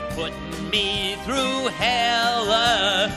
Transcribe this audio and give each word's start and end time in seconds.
You're 0.00 0.10
putting 0.12 0.70
me 0.70 1.16
through 1.24 1.68
hell, 1.68 2.50
uh, 2.50 3.10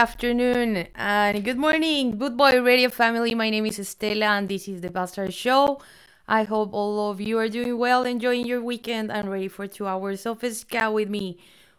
afternoon 0.00 0.88
and 0.94 1.44
good 1.44 1.58
morning, 1.58 2.16
Bootboy 2.16 2.64
Radio 2.64 2.88
family. 2.88 3.34
My 3.34 3.50
name 3.50 3.66
is 3.66 3.78
Estela 3.78 4.38
and 4.38 4.48
this 4.48 4.66
is 4.66 4.80
the 4.80 4.88
Bastart 4.88 5.34
Show. 5.34 5.78
I 6.26 6.44
hope 6.44 6.72
all 6.72 7.10
of 7.10 7.20
you 7.20 7.36
are 7.38 7.50
doing 7.50 7.76
well, 7.76 8.04
enjoying 8.06 8.46
your 8.46 8.62
weekend, 8.62 9.12
and 9.12 9.30
ready 9.30 9.48
for 9.48 9.66
two 9.66 9.86
hours 9.86 10.24
of 10.24 10.42
ska 10.54 10.90
with 10.90 11.10
me. 11.10 11.36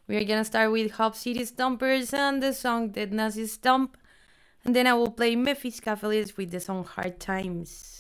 We 0.08 0.18
are 0.18 0.24
gonna 0.24 0.46
start 0.46 0.72
with 0.72 0.92
Hop 0.92 1.16
City 1.16 1.44
Stompers 1.46 2.14
and 2.14 2.44
the 2.44 2.54
song 2.54 2.90
Dead 2.90 3.12
Nazi 3.12 3.48
Stomp, 3.48 3.98
and 4.64 4.76
then 4.76 4.86
I 4.86 4.94
will 4.94 5.10
play 5.10 5.36
Memphis 5.36 5.80
Catholics 5.80 6.38
with 6.38 6.52
the 6.52 6.60
song 6.60 6.84
Hard 6.84 7.20
Times. 7.20 7.91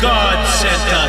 God 0.00 0.46
sent 0.46 0.92
us. 0.92 1.05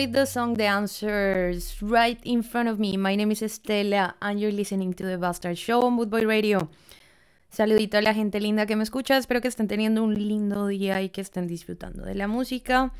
With 0.00 0.12
the 0.12 0.24
song 0.24 0.54
The 0.56 0.66
Answers 0.66 1.76
right 1.82 2.18
in 2.24 2.42
front 2.42 2.70
of 2.70 2.78
me. 2.78 2.96
My 2.96 3.16
name 3.16 3.32
is 3.32 3.42
Estela 3.42 4.14
and 4.22 4.40
you're 4.40 4.50
listening 4.50 4.94
to 4.94 5.04
The 5.04 5.18
Bastard 5.18 5.58
Show 5.58 5.82
on 5.82 5.98
Bootboy 5.98 6.26
Radio. 6.26 6.70
Saludito 7.50 7.98
a 7.98 8.00
la 8.00 8.14
gente 8.14 8.40
linda 8.40 8.64
que 8.64 8.76
me 8.76 8.82
escucha. 8.82 9.18
Espero 9.18 9.42
que 9.42 9.48
estén 9.48 9.68
teniendo 9.68 10.02
un 10.02 10.14
lindo 10.14 10.68
día 10.68 11.02
y 11.02 11.10
que 11.10 11.20
estén 11.20 11.46
disfrutando 11.46 12.02
de 12.02 12.14
la 12.14 12.28
música. 12.28 12.94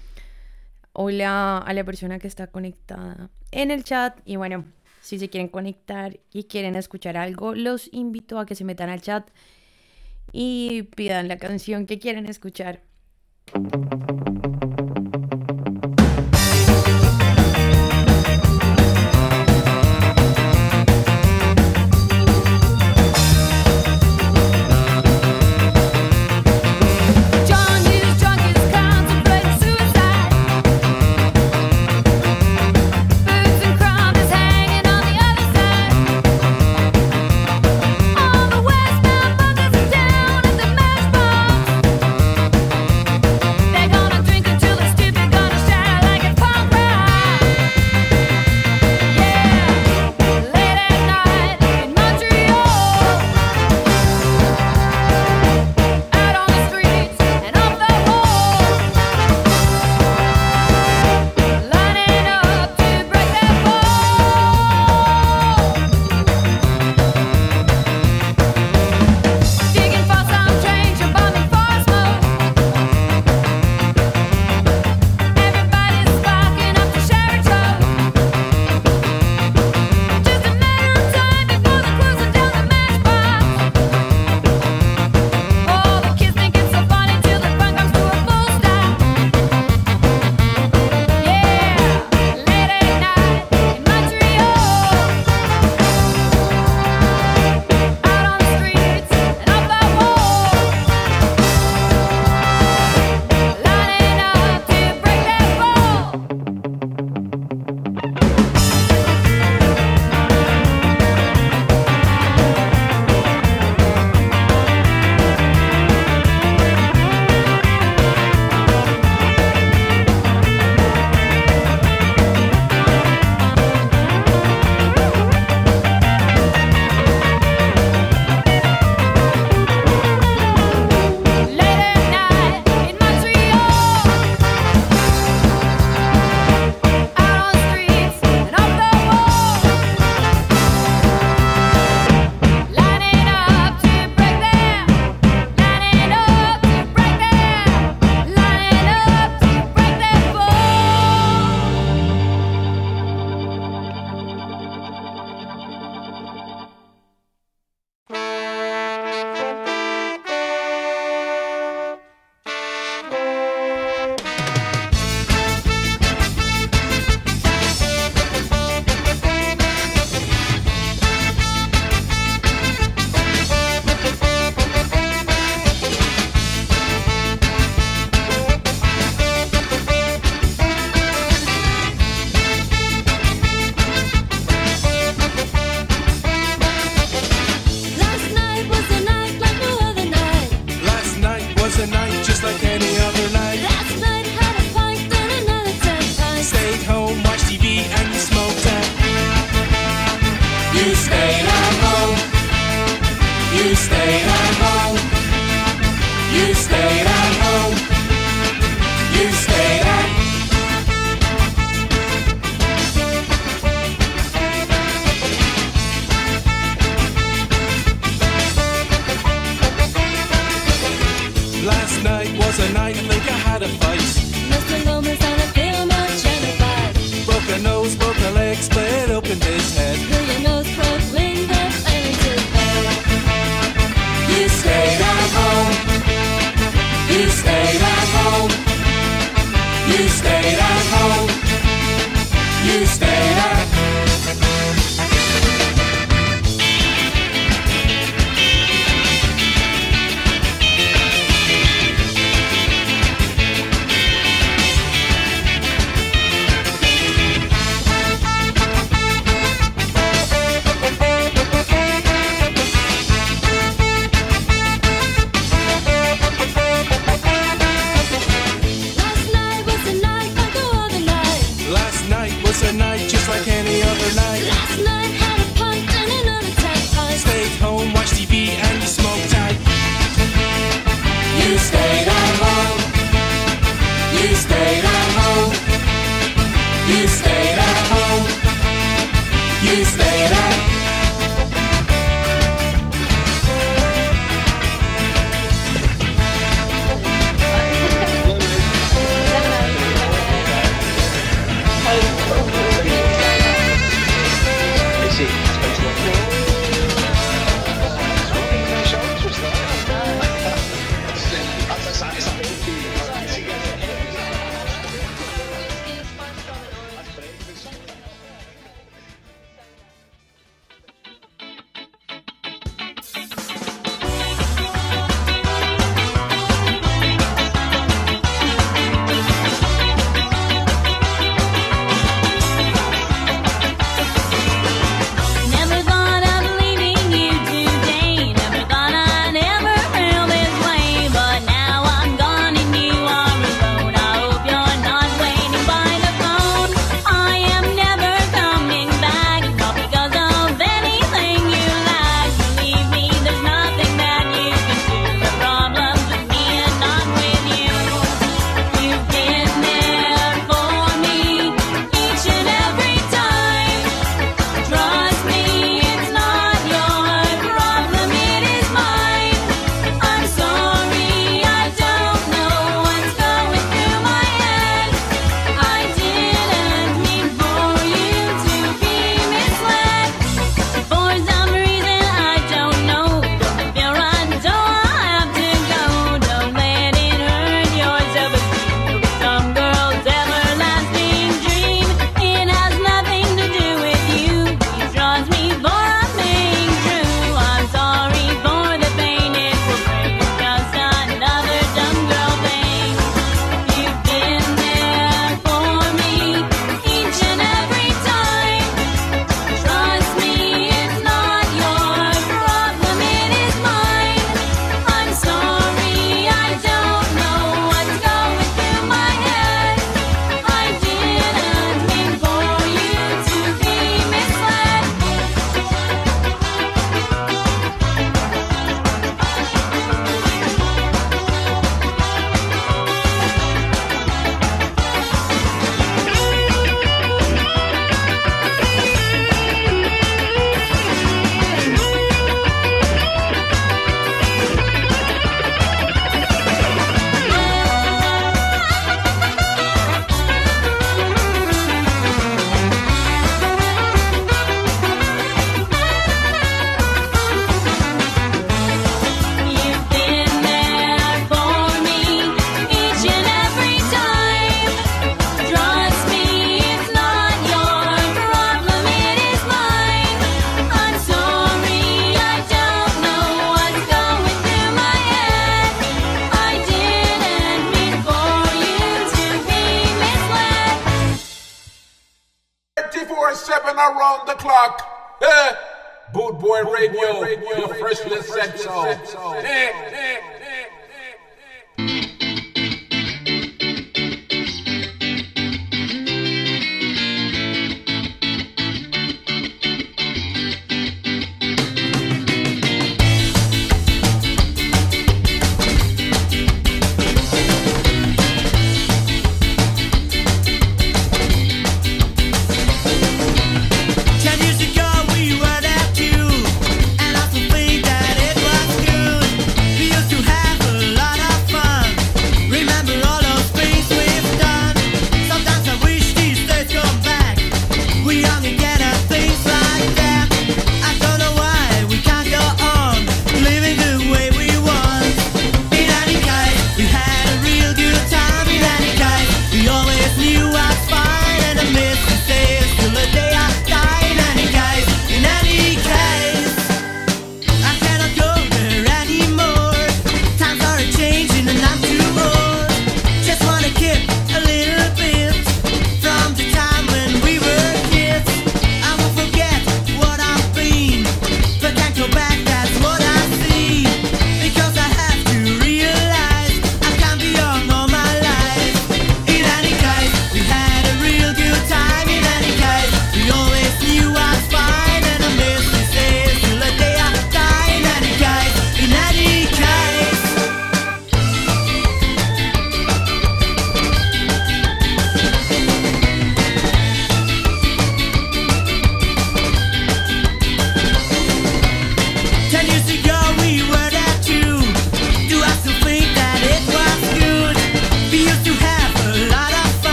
Hola 0.92 1.56
a 1.56 1.72
la 1.72 1.84
persona 1.84 2.18
que 2.18 2.28
está 2.28 2.48
conectada 2.48 3.30
en 3.50 3.70
el 3.70 3.82
chat. 3.82 4.20
Y 4.26 4.36
bueno, 4.36 4.66
si 5.00 5.18
se 5.18 5.30
quieren 5.30 5.48
conectar 5.48 6.20
y 6.30 6.44
quieren 6.44 6.76
escuchar 6.76 7.16
algo, 7.16 7.54
los 7.54 7.88
invito 7.94 8.38
a 8.38 8.44
que 8.44 8.54
se 8.54 8.64
metan 8.64 8.90
al 8.90 9.00
chat 9.00 9.26
y 10.32 10.82
pidan 10.82 11.28
la 11.28 11.38
canción 11.38 11.86
que 11.86 11.98
quieren 11.98 12.26
escuchar. 12.26 12.82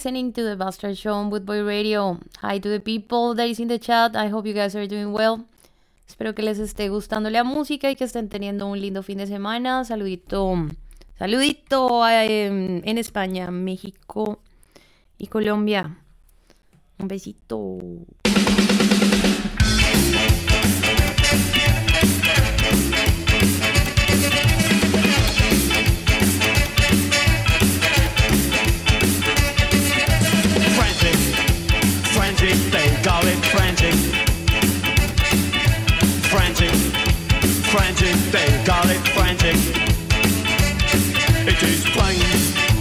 Listening 0.00 0.32
to 0.32 0.42
the 0.42 0.56
Bastard 0.56 0.96
Show 0.96 1.12
on 1.12 1.30
Bootboy 1.30 1.66
Radio. 1.66 2.18
Hi 2.40 2.58
to 2.58 2.70
the 2.70 2.80
people 2.80 3.34
that 3.34 3.46
is 3.46 3.60
in 3.60 3.68
the 3.68 3.78
chat. 3.78 4.16
I 4.16 4.28
hope 4.28 4.46
you 4.46 4.54
guys 4.54 4.74
are 4.74 4.86
doing 4.86 5.12
well. 5.12 5.44
Espero 6.08 6.34
que 6.34 6.42
les 6.42 6.58
esté 6.58 6.88
gustando 6.88 7.28
la 7.28 7.44
música 7.44 7.90
y 7.90 7.96
que 7.96 8.04
estén 8.04 8.30
teniendo 8.30 8.66
un 8.66 8.80
lindo 8.80 9.02
fin 9.02 9.18
de 9.18 9.26
semana. 9.26 9.84
Saludito, 9.84 10.54
saludito 11.18 12.08
em, 12.08 12.80
en 12.82 12.96
España, 12.96 13.50
México 13.50 14.40
y 15.18 15.26
Colombia. 15.26 15.98
Un 16.98 17.06
besito. 17.06 17.76
Frantic, 33.02 33.94
Frantic, 36.30 36.74
frantic, 37.70 38.14
they 38.30 38.64
call 38.64 38.88
it 38.88 39.00
frantic. 39.14 39.56
It 41.48 41.62
is 41.62 41.84
plain 41.90 42.20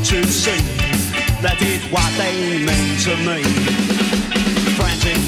to 0.03 0.23
see 0.27 0.61
that 1.41 1.61
is 1.61 1.83
what 1.91 2.11
they 2.17 2.59
mean 2.59 2.97
to 3.05 3.15
me. 3.23 3.43
Frantic, 4.75 5.21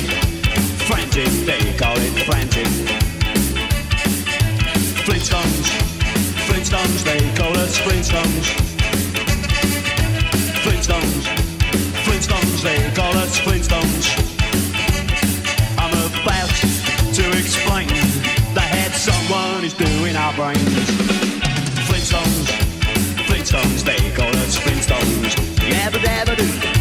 frantic, 0.87 1.31
they 1.45 1.73
call 1.77 1.95
it 1.97 2.25
frantic. 2.25 2.67
Flintstones, 5.05 5.67
Flintstones, 6.47 7.03
they 7.03 7.33
call 7.35 7.57
us. 7.57 7.79
Flintstones, 7.79 8.70
our 20.31 20.37
brains. 20.37 20.59
Flintstones, 21.87 22.47
Flintstones, 23.27 23.83
they 23.83 24.11
call 24.11 24.29
us 24.37 24.57
Flintstones. 24.57 25.35
Yabba 25.69 25.99
dabba 25.99 26.35
doo. 26.37 26.80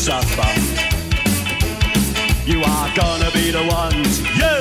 suffer. 0.00 0.50
You 2.46 2.62
are 2.62 2.90
gonna 2.96 3.30
be 3.32 3.50
the 3.50 3.66
ones, 3.66 4.22
you! 4.34 4.59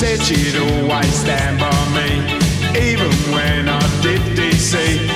Said 0.00 0.22
she'd 0.22 0.56
always 0.56 1.12
stand 1.12 1.60
by 1.60 1.70
me, 1.92 2.08
even 2.88 3.12
when 3.34 3.68
I 3.68 4.00
did 4.00 4.22
DC. 4.34 5.09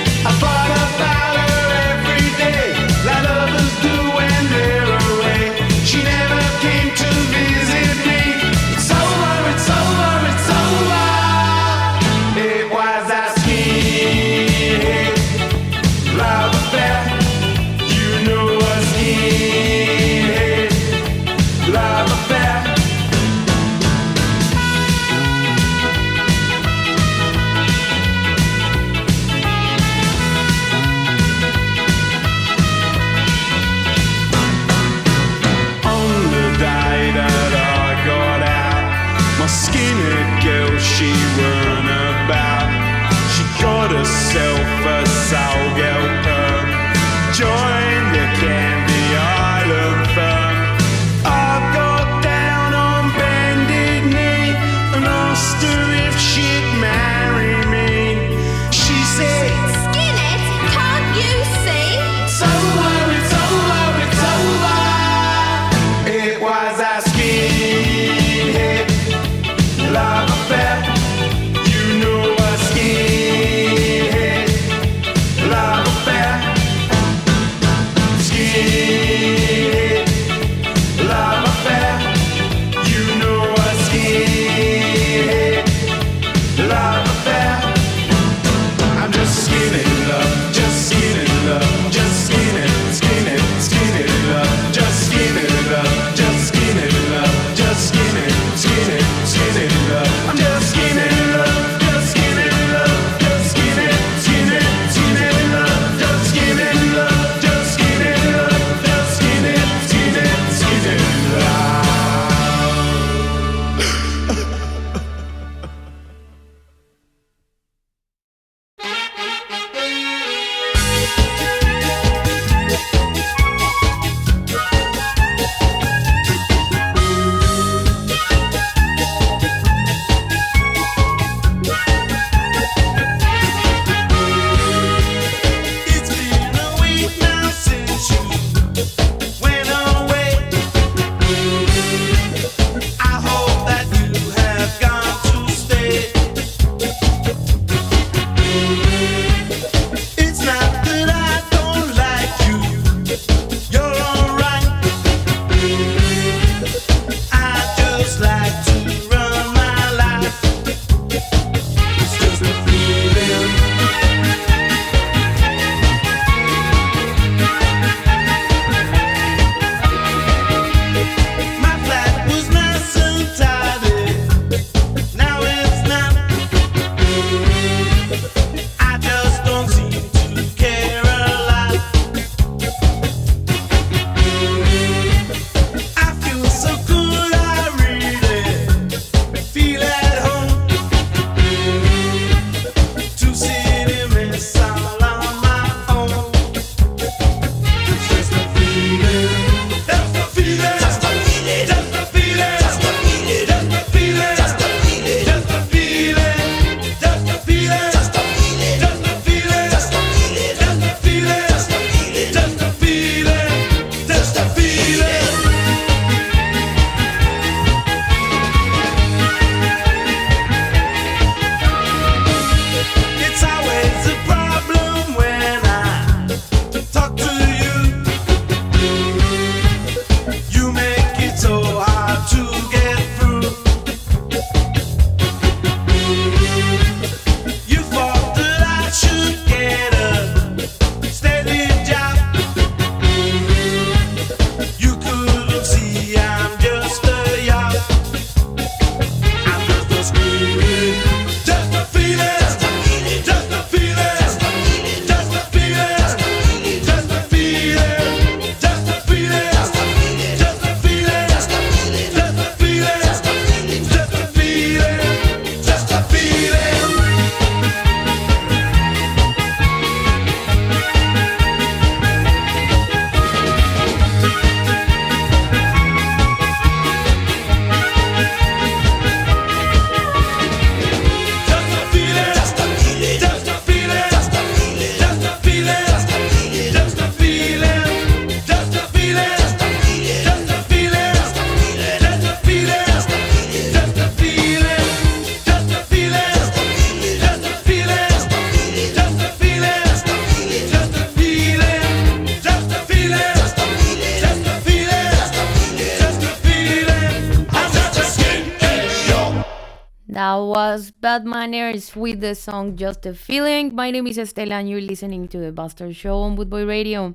the 312.19 312.35
song 312.35 312.75
Just 312.75 313.05
a 313.05 313.13
Feeling. 313.13 313.75
My 313.75 313.91
name 313.91 314.07
is 314.07 314.17
Estela 314.17 314.59
and 314.59 314.69
you're 314.69 314.81
listening 314.81 315.27
to 315.27 315.37
the 315.39 315.51
Buster 315.51 315.93
Show 315.93 316.19
on 316.19 316.37
Bootboy 316.37 316.67
Radio. 316.67 317.13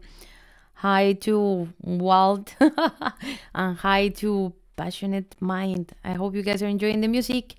Hi 0.75 1.13
to 1.25 1.69
Walt 1.83 2.55
and 3.55 3.77
hi 3.79 4.09
to 4.09 4.53
Passionate 4.77 5.35
Mind. 5.41 5.93
I 6.05 6.13
hope 6.13 6.35
you 6.35 6.43
guys 6.43 6.63
are 6.63 6.69
enjoying 6.69 7.01
the 7.01 7.09
music. 7.09 7.57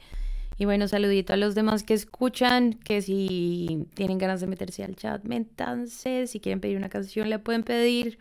Y 0.57 0.65
bueno, 0.65 0.87
saludito 0.87 1.33
a 1.33 1.37
los 1.37 1.55
demás 1.55 1.83
que 1.83 1.93
escuchan, 1.95 2.73
que 2.73 3.01
si 3.01 3.87
tienen 3.95 4.17
ganas 4.17 4.41
de 4.41 4.47
meterse 4.47 4.83
al 4.83 4.95
chat, 4.95 5.23
métanse. 5.23 6.27
Si 6.27 6.39
quieren 6.39 6.59
pedir 6.59 6.77
una 6.77 6.89
canción, 6.89 7.29
la 7.29 7.39
pueden 7.39 7.63
pedir. 7.63 8.19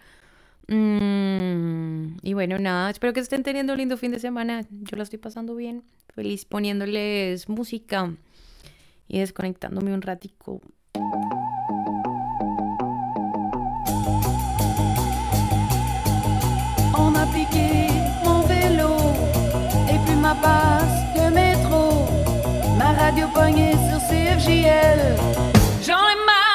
Mm, 0.69 2.17
y 2.23 2.33
bueno, 2.33 2.59
nada, 2.59 2.91
espero 2.91 3.13
que 3.13 3.21
estén 3.21 3.43
teniendo 3.43 3.75
un 3.75 3.79
lindo 3.79 3.97
fin 3.97 4.13
de 4.13 4.19
semana. 4.19 4.63
Yo 4.71 4.97
la 4.97 5.03
estoy 5.03 5.19
pasando 5.19 5.55
bien. 5.55 5.83
Feliz 6.15 6.45
poniéndoles 6.45 7.49
música. 7.49 8.15
y 9.11 9.19
desconectándome 9.19 9.93
un 9.93 10.01
ratico. 10.01 10.61
On 16.97 17.11
m'a 17.11 17.27
piqué 17.27 17.89
mon 18.25 18.43
vélo 18.43 18.97
et 19.89 19.99
puis 20.05 20.15
ma 20.15 20.35
passe 20.35 21.03
de 21.17 21.35
métro, 21.35 22.07
ma 22.79 22.93
radio 22.93 23.27
poignée 23.35 23.75
sur 23.89 23.99
CFJL. 24.09 25.17
J'en 25.83 26.07
ai 26.13 26.17
marre. 26.27 26.50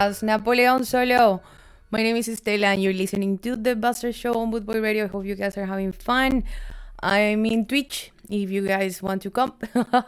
Was 0.00 0.22
Napoleon 0.22 0.84
Solo. 0.84 1.42
My 1.90 2.04
name 2.04 2.14
is 2.14 2.28
Estela, 2.28 2.70
and 2.74 2.80
you're 2.80 2.92
listening 2.92 3.36
to 3.38 3.56
the 3.56 3.74
Bastart 3.74 4.14
Show 4.14 4.32
on 4.34 4.52
Bootboy 4.52 4.80
Radio. 4.80 5.06
I 5.06 5.08
hope 5.08 5.24
you 5.24 5.34
guys 5.34 5.58
are 5.58 5.66
having 5.66 5.90
fun. 5.90 6.44
I'm 7.02 7.44
in 7.44 7.66
Twitch 7.66 8.12
if 8.30 8.48
you 8.48 8.64
guys 8.64 9.02
want 9.02 9.22
to 9.22 9.30
come. 9.30 9.54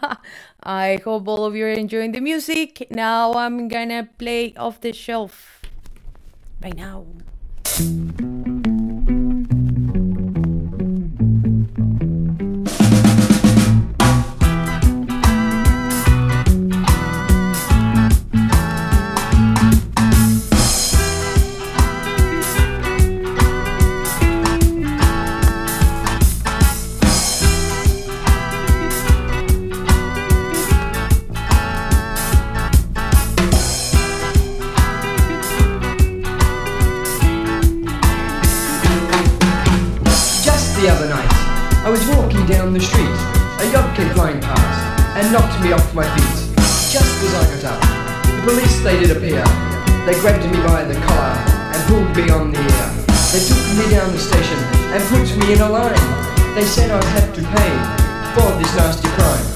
I 0.63 1.01
hope 1.05 1.27
all 1.27 1.45
of 1.45 1.57
you 1.57 1.65
are 1.65 1.75
enjoying 1.75 2.13
the 2.13 2.21
music. 2.21 2.87
Now 2.91 3.35
I'm 3.35 3.67
gonna 3.67 4.09
play 4.17 4.55
off 4.57 4.81
the 4.81 4.93
shelf 4.93 5.61
right 6.63 6.77
now. 6.77 7.07
Police 48.51 48.83
they 48.83 48.99
did 48.99 49.17
appear. 49.17 49.45
They 50.07 50.15
grabbed 50.21 50.45
me 50.51 50.59
by 50.67 50.83
the 50.83 50.99
collar 51.07 51.37
and 51.73 51.81
pulled 51.87 52.11
me 52.17 52.31
on 52.31 52.51
the 52.51 52.59
ear. 52.59 52.89
They 53.31 53.43
took 53.47 53.63
me 53.79 53.85
down 53.95 54.11
the 54.11 54.19
station 54.19 54.59
and 54.91 55.01
put 55.07 55.29
me 55.39 55.55
in 55.55 55.61
a 55.61 55.69
line. 55.71 56.07
They 56.57 56.65
said 56.65 56.91
I'd 56.91 57.05
have 57.17 57.31
to 57.39 57.43
pay 57.55 57.73
for 58.35 58.51
this 58.59 58.73
nasty 58.75 59.09
crime. 59.17 59.47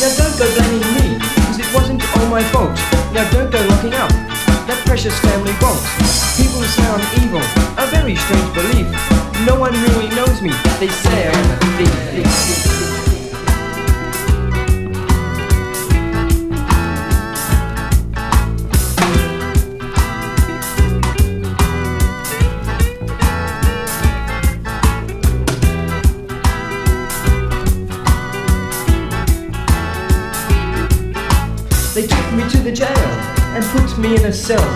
Now 0.00 0.10
don't 0.20 0.36
go 0.40 0.46
blaming 0.56 0.88
me, 0.96 1.06
cause 1.44 1.58
it 1.58 1.68
wasn't 1.74 2.02
all 2.16 2.26
my 2.30 2.42
fault. 2.52 2.76
Now 3.12 3.28
don't 3.32 3.50
go 3.50 3.60
locking 3.68 3.94
up 3.94 4.23
precious 4.94 5.18
family 5.18 5.50
vault. 5.54 5.82
People 6.36 6.62
say 6.62 6.86
I'm 6.86 7.24
evil, 7.24 7.40
a 7.82 7.86
very 7.90 8.14
strange 8.14 8.54
belief. 8.54 8.86
No 9.44 9.58
one 9.58 9.72
really 9.72 10.08
knows 10.10 10.40
me, 10.40 10.50
they 10.78 10.86
say 10.86 11.30
I'm 11.30 11.50
a 11.50 11.56
thief. 11.76 12.83
Me 34.04 34.16
in 34.16 34.26
a 34.26 34.32
cell, 34.32 34.68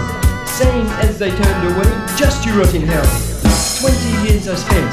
saying 0.47 0.87
as 1.05 1.19
they 1.19 1.29
turned 1.29 1.65
away, 1.69 1.91
just 2.17 2.47
you 2.47 2.53
rot 2.59 2.73
in 2.73 2.81
hell. 2.81 3.05
Twenty 3.77 4.11
years 4.25 4.49
I 4.49 4.55
spent 4.57 4.93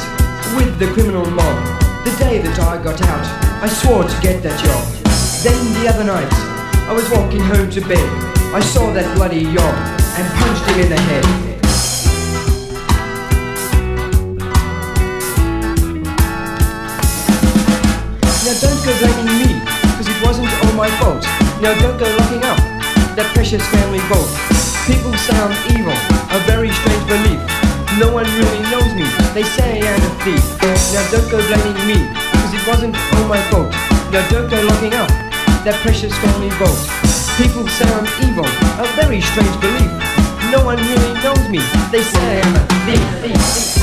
with 0.57 0.77
the 0.77 0.88
criminal 0.91 1.23
mob. 1.31 1.57
The 2.03 2.11
day 2.19 2.39
that 2.43 2.59
I 2.59 2.83
got 2.83 3.01
out, 3.01 3.25
I 3.63 3.67
swore 3.69 4.03
to 4.03 4.17
get 4.21 4.43
that 4.43 4.59
job. 4.59 4.83
Then 5.39 5.55
the 5.79 5.88
other 5.88 6.03
night, 6.03 6.33
I 6.89 6.91
was 6.91 7.09
walking 7.11 7.39
home 7.39 7.69
to 7.69 7.81
bed. 7.88 8.09
I 8.51 8.59
saw 8.59 8.91
that 8.91 9.07
bloody 9.15 9.39
yob 9.39 9.75
and 10.19 10.25
punched 10.36 10.65
him 10.67 10.83
in 10.83 10.89
the 10.91 10.99
head. 10.99 11.25
Now 18.43 18.55
don't 18.59 18.81
go 18.83 18.91
blaming 18.99 19.31
me, 19.39 19.49
cause 19.95 20.07
it 20.11 20.19
wasn't 20.27 20.51
all 20.59 20.73
my 20.75 20.89
fault. 20.99 21.23
Now 21.63 21.71
don't 21.79 21.97
go 21.97 22.07
locking 22.19 22.43
up 22.43 22.74
that 23.16 23.32
precious 23.34 23.63
family 23.72 24.03
vault. 24.11 24.28
People 24.84 25.16
I'm 25.16 25.55
evil, 25.72 25.95
a 26.36 26.39
very 26.43 26.68
strange 26.68 27.05
belief. 27.07 27.39
No 27.95 28.11
one 28.11 28.28
really 28.36 28.61
knows 28.68 28.91
me, 28.91 29.07
they 29.32 29.43
say 29.55 29.80
I'm 29.80 30.03
a 30.03 30.11
thief. 30.28 30.43
Now 30.91 31.03
don't 31.16 31.28
go 31.32 31.39
blaming 31.47 31.80
me, 31.88 31.97
cause 32.36 32.51
it 32.51 32.63
wasn't 32.68 32.95
all 33.16 33.26
my 33.32 33.39
fault. 33.47 33.72
Now 34.11 34.20
don't 34.28 34.51
go 34.51 34.59
locking 34.68 34.93
up 34.99 35.07
that 35.63 35.80
precious 35.80 36.11
family 36.20 36.51
vault. 36.59 36.76
People 37.39 37.63
I'm 37.63 38.05
evil, 38.28 38.47
a 38.84 38.86
very 38.99 39.22
strange 39.24 39.55
belief. 39.63 39.91
No 40.51 40.63
one 40.68 40.78
really 40.78 41.13
knows 41.24 41.47
me, 41.47 41.63
they 41.95 42.03
say 42.03 42.41
I'm 42.43 42.55
a 42.55 42.63
thief. 42.84 42.99
thief, 43.24 43.39
thief. 43.39 43.74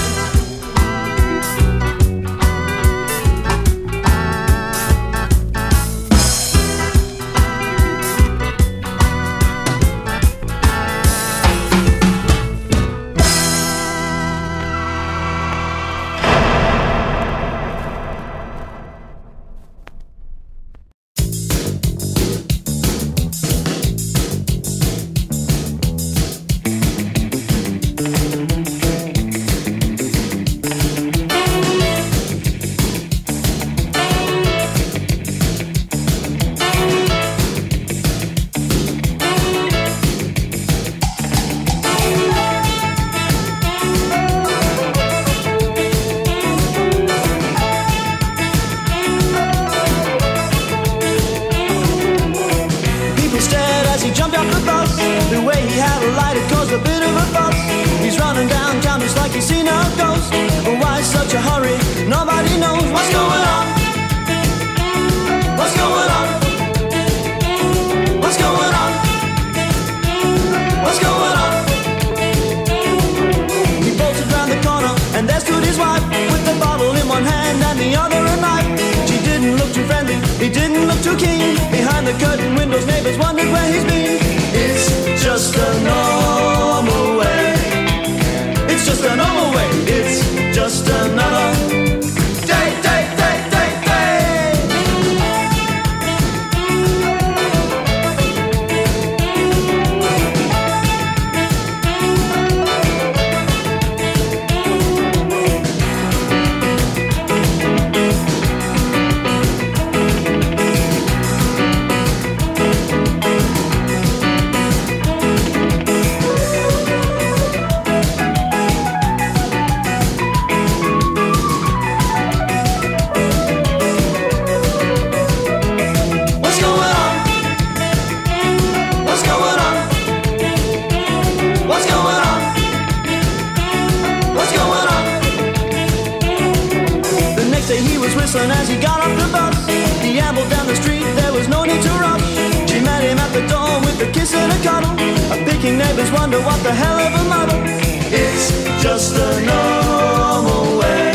Even 138.43 138.57
as 138.57 138.69
he 138.69 138.77
got 138.77 138.99
off 138.99 139.15
the 139.23 139.31
bus, 139.31 139.55
he 140.03 140.19
ambled 140.19 140.51
down 140.51 140.67
the 140.67 140.75
street, 140.75 141.05
there 141.15 141.33
was 141.33 141.47
no 141.47 141.63
need 141.63 141.81
to 141.81 141.93
rush. 142.03 142.27
She 142.69 142.81
met 142.81 143.05
him 143.05 143.17
at 143.17 143.33
the 143.33 143.47
door 143.47 143.79
with 143.87 144.03
a 144.03 144.11
kiss 144.11 144.35
and 144.35 144.51
a 144.51 144.59
cuddle. 144.67 144.91
A 145.31 145.45
picking 145.45 145.79
neighbors 145.79 146.11
wonder 146.11 146.41
what 146.41 146.61
the 146.65 146.73
hell 146.73 146.99
of 146.99 147.13
a 147.21 147.25
muddle. 147.31 147.63
It's 148.11 148.51
just 148.83 149.15
a 149.15 149.31
normal 149.47 150.81
way. 150.81 151.13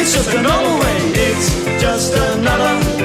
It's 0.00 0.12
just 0.12 0.34
a 0.34 0.42
normal 0.42 0.80
way. 0.80 0.96
It's 1.14 1.80
just 1.80 2.12
another 2.12 2.99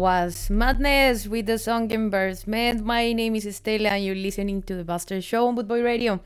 was 0.00 0.48
Madness 0.48 1.26
with 1.26 1.44
the 1.44 1.58
song 1.58 1.90
Embarrassment. 1.90 2.82
My 2.82 3.12
name 3.12 3.36
is 3.36 3.44
Estela 3.44 3.90
and 3.90 4.02
you're 4.02 4.14
listening 4.14 4.62
to 4.62 4.74
The 4.74 4.82
Buster 4.82 5.20
Show 5.20 5.46
on 5.46 5.56
Bootboy 5.56 5.84
Radio. 5.84 6.20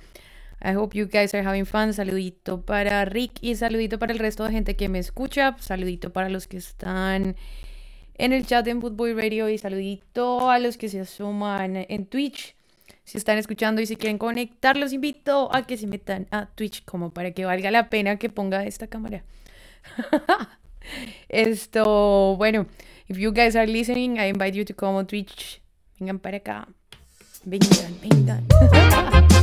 I 0.63 0.71
hope 0.75 0.95
you 0.95 1.07
guys 1.07 1.35
are 1.35 1.43
having 1.43 1.65
fun. 1.65 1.93
Saludito 1.93 2.65
para 2.65 3.05
Rick 3.05 3.33
y 3.43 3.57
saludito 3.57 3.99
para 3.99 4.13
el 4.13 4.21
resto 4.21 4.45
de 4.45 4.53
gente 4.53 4.77
que 4.77 4.89
me 4.89 5.01
escucha. 5.01 5.57
Saludito 5.59 6.13
para 6.13 6.29
los 6.29 6.47
que 6.47 6.59
están 6.59 7.35
en 8.17 8.33
el 8.33 8.47
chat 8.47 8.65
en 8.69 8.79
Bootboy 8.79 9.13
Radio 9.13 9.49
y 9.49 9.59
saludito 9.59 10.49
a 10.49 10.61
los 10.61 10.77
que 10.77 10.89
se 10.89 11.01
asoman 11.01 11.85
en 11.89 12.07
Twitch. 12.07 12.55
Si 13.03 13.19
están 13.19 13.39
escuchando 13.39 13.83
y 13.83 13.87
si 13.87 13.97
quieren 13.97 14.19
conectar, 14.19 14.77
los 14.77 14.93
invito 14.93 15.53
a 15.53 15.67
que 15.67 15.77
se 15.77 15.89
metan 15.89 16.29
a 16.31 16.47
Twitch 16.47 16.85
como 16.85 17.11
para 17.11 17.33
que 17.33 17.45
valga 17.45 17.73
la 17.73 17.91
pena 17.91 18.21
que 18.21 18.29
ponga 18.29 18.65
esta 18.67 18.87
cámara. 18.87 19.25
Esto, 21.29 22.37
bueno, 22.37 22.67
if 23.09 23.19
you 23.19 23.33
guys 23.33 23.57
are 23.57 23.67
listening, 23.67 24.19
I 24.19 24.25
invite 24.25 24.55
you 24.55 24.65
to 24.65 24.73
come 24.73 24.97
on 24.97 25.07
Twitch. 25.07 25.61
Vengan 26.01 26.19
para 26.19 26.37
acá. 26.37 26.67
Vengan, 27.45 27.93
vengan. 28.01 28.43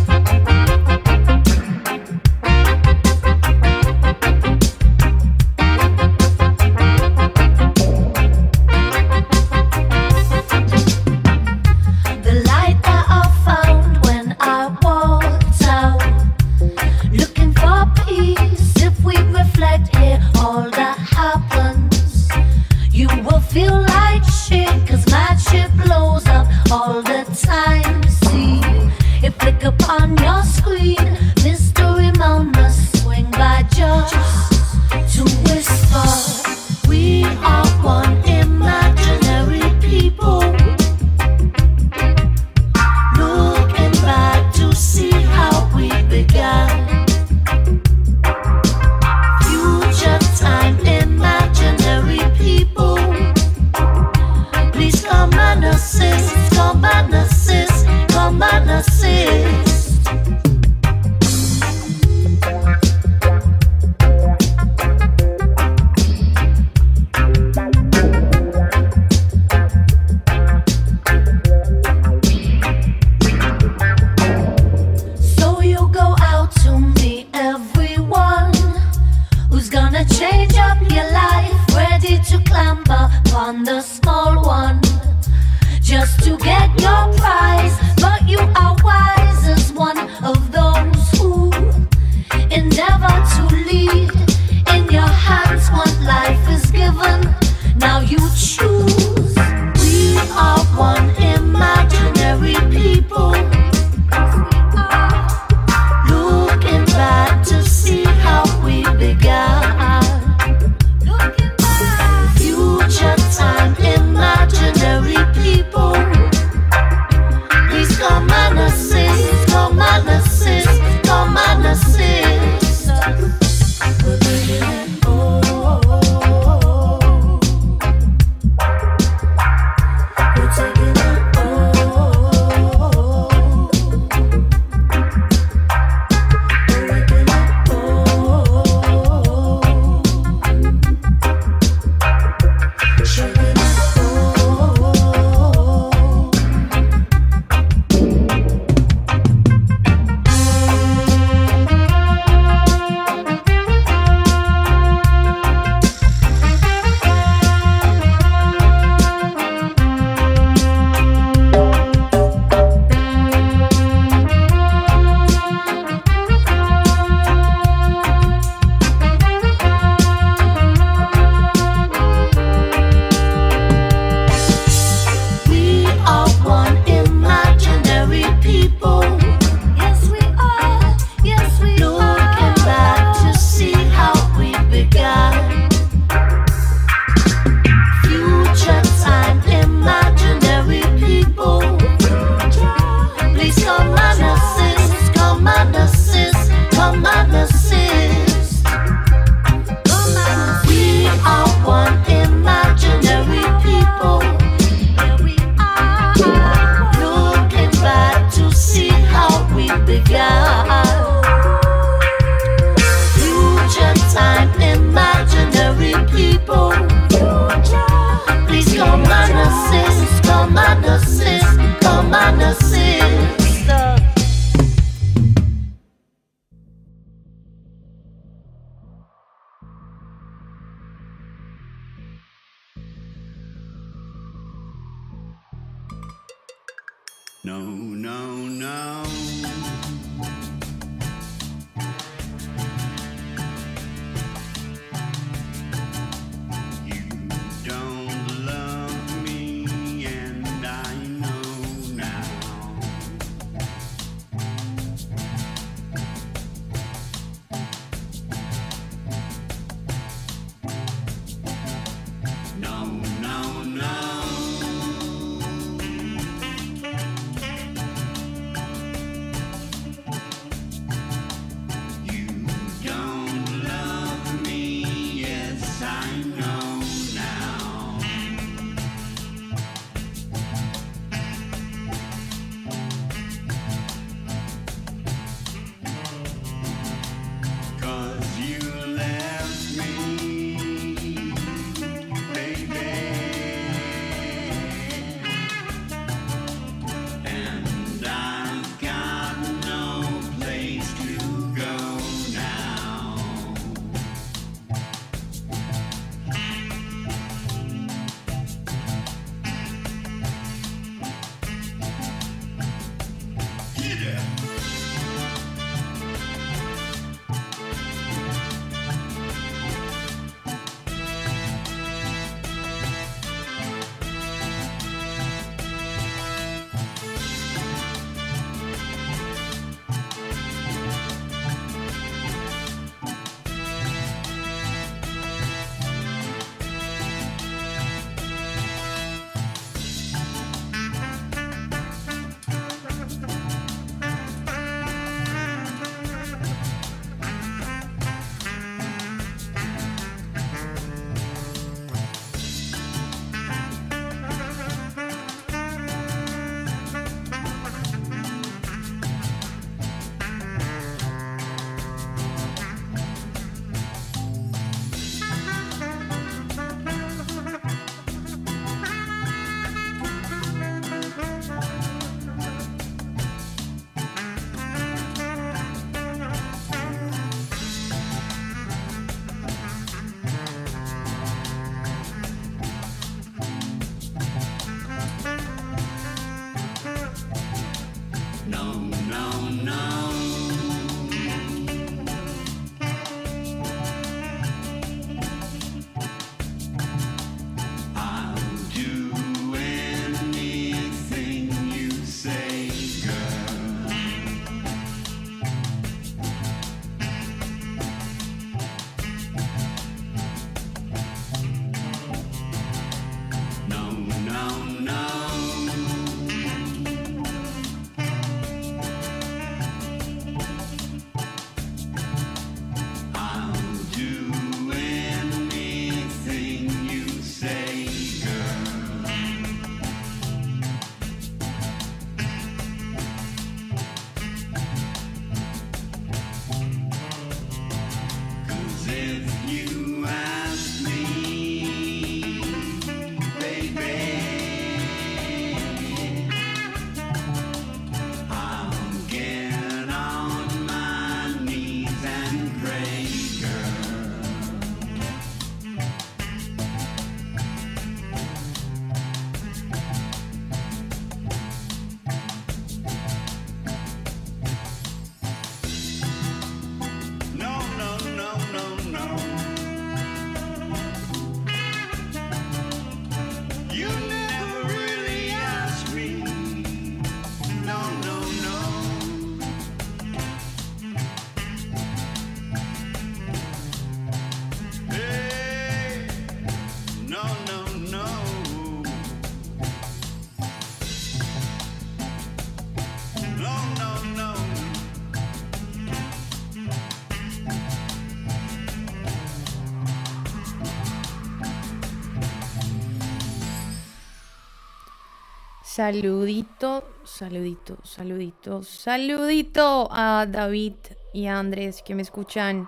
Saludito, 505.73 506.83
saludito, 507.05 507.77
saludito, 507.85 508.61
saludito 508.61 509.87
a 509.89 510.25
David 510.29 510.73
y 511.13 511.27
a 511.27 511.39
Andrés 511.39 511.81
que 511.81 511.95
me 511.95 512.01
escuchan. 512.01 512.67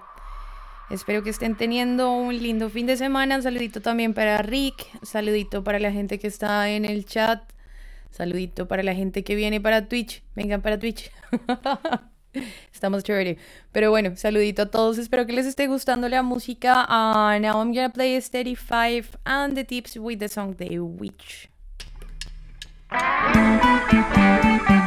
Espero 0.90 1.22
que 1.22 1.32
estén 1.32 1.58
teniendo 1.58 2.14
un 2.14 2.42
lindo 2.42 2.70
fin 2.70 2.86
de 2.86 2.96
semana. 2.96 3.42
Saludito 3.42 3.82
también 3.82 4.14
para 4.14 4.42
Rick, 4.42 4.88
saludito 5.02 5.66
para 5.66 5.80
la 5.80 5.92
gente 5.92 6.18
que 6.18 6.28
está 6.28 6.70
en 6.70 6.86
el 6.86 7.06
chat, 7.06 7.44
saludito 8.10 8.70
para 8.70 8.84
la 8.84 8.96
gente 8.96 9.26
que 9.26 9.36
viene 9.36 9.60
para 9.60 9.90
Twitch. 9.90 10.24
Vengan 10.34 10.62
para 10.62 10.80
Twitch. 10.80 11.12
Estamos 12.74 13.04
chévere. 13.04 13.38
Pero 13.74 13.90
bueno, 13.90 14.16
saludito 14.16 14.62
a 14.62 14.72
todos. 14.72 14.98
Espero 14.98 15.26
que 15.26 15.34
les 15.34 15.46
esté 15.46 15.68
gustando 15.68 16.08
la 16.08 16.24
música. 16.24 16.86
Uh, 16.88 17.38
now 17.42 17.62
I'm 17.62 17.74
gonna 17.74 17.92
play 17.92 18.16
Steady 18.22 18.56
5 18.56 19.18
and 19.26 19.56
the 19.56 19.66
tips 19.66 19.98
with 19.98 20.20
the 20.20 20.30
song 20.30 20.56
The 20.56 20.80
Witch. 20.80 21.53
Thank 22.94 24.83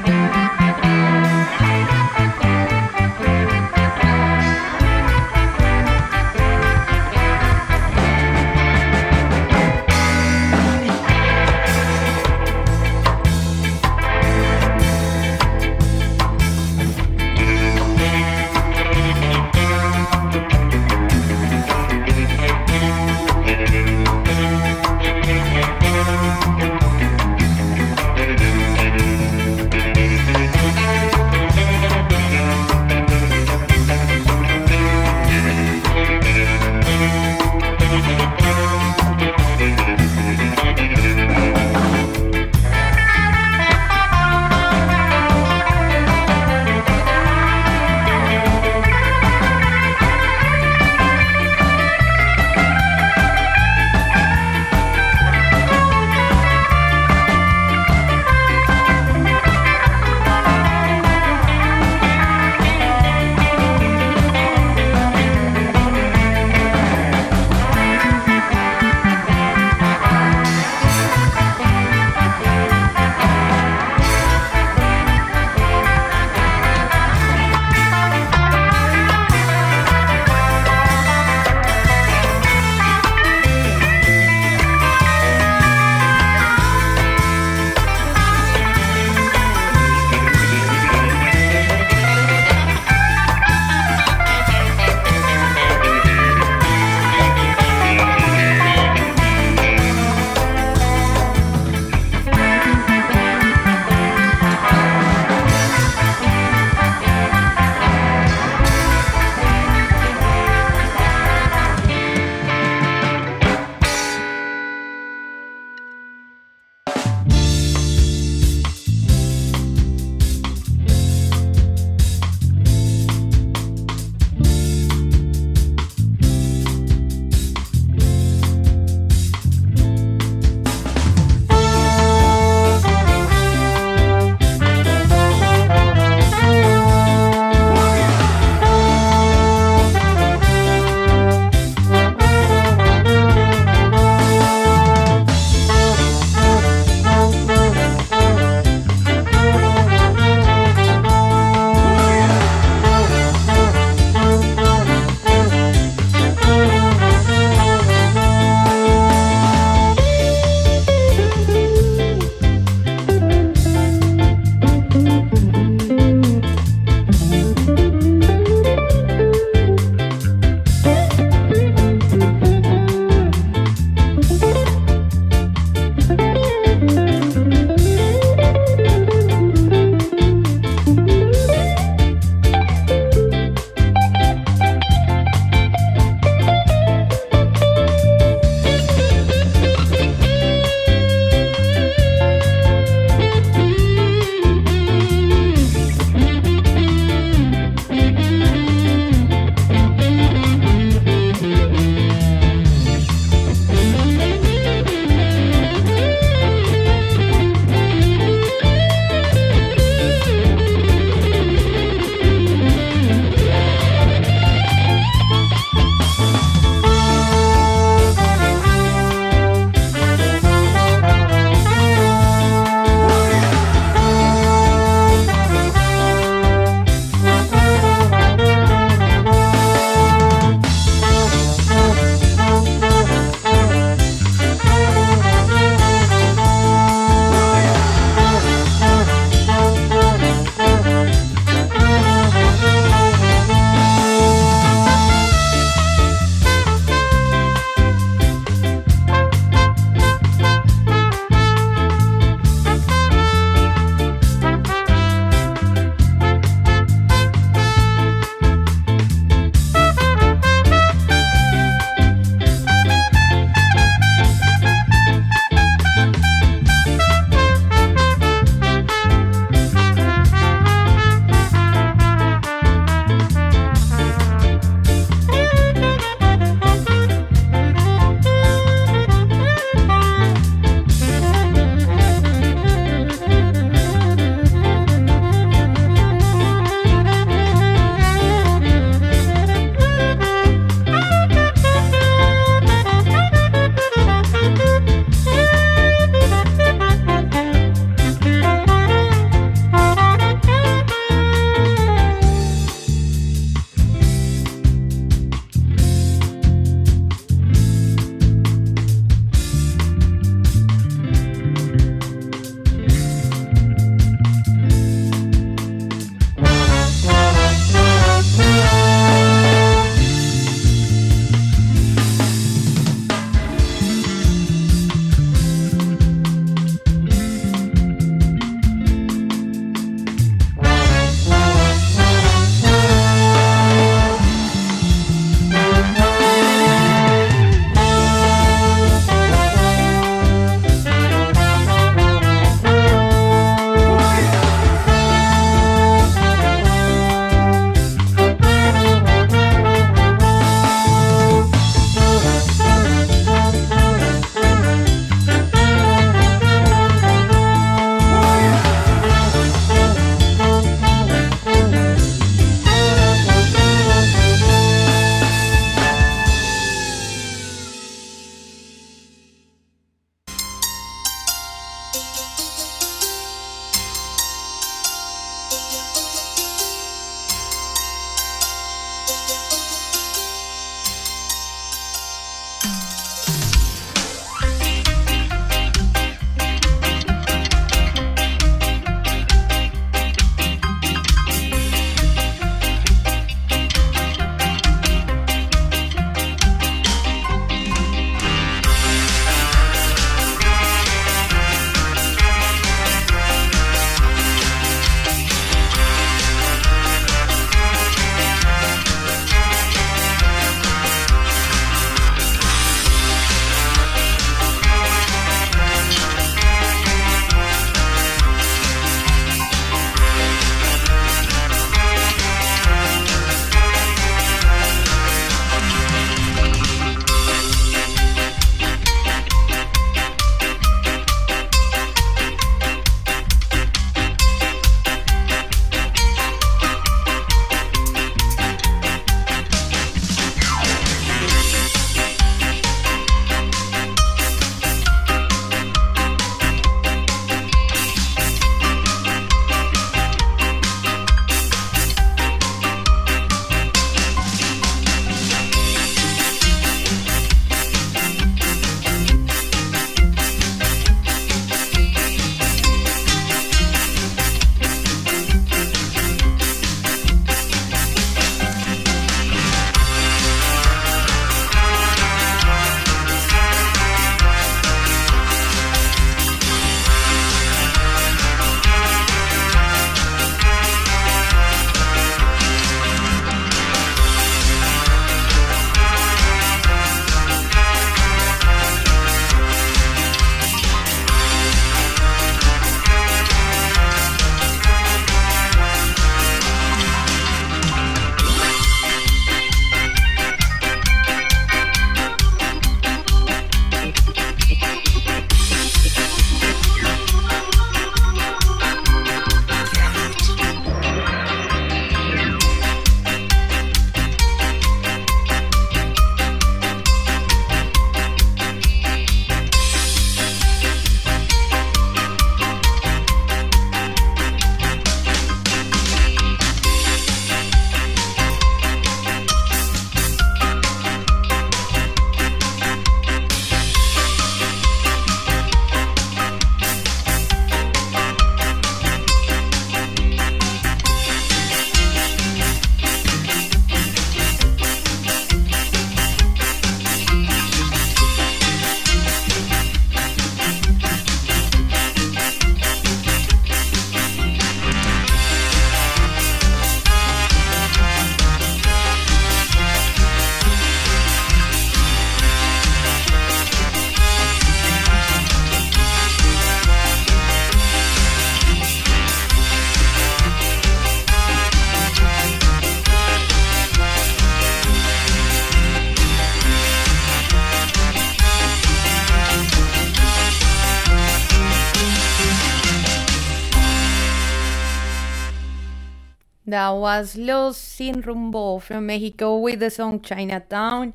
Los 586.97 587.59
Sin 587.59 588.02
Rumbo 588.02 588.59
from 588.59 588.86
Mexico 588.86 589.36
with 589.36 589.59
the 589.59 589.68
song 589.68 590.01
Chinatown. 590.01 590.94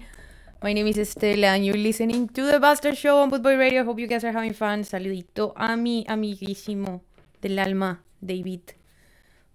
My 0.64 0.74
name 0.74 0.88
is 0.88 0.98
Estela 0.98 1.54
and 1.54 1.64
you're 1.64 1.78
listening 1.78 2.28
to 2.30 2.44
The 2.44 2.60
Buster 2.60 2.96
Show 2.96 3.22
on 3.22 3.30
Bootboy 3.30 3.56
Radio. 3.56 3.84
Hope 3.84 4.02
you 4.02 4.08
guys 4.08 4.24
are 4.24 4.36
having 4.36 4.56
fun. 4.56 4.84
Saludito 4.84 5.54
a 5.56 5.76
mi 5.76 6.04
amiguísimo 6.08 7.04
del 7.40 7.60
alma, 7.60 8.04
David. 8.20 8.62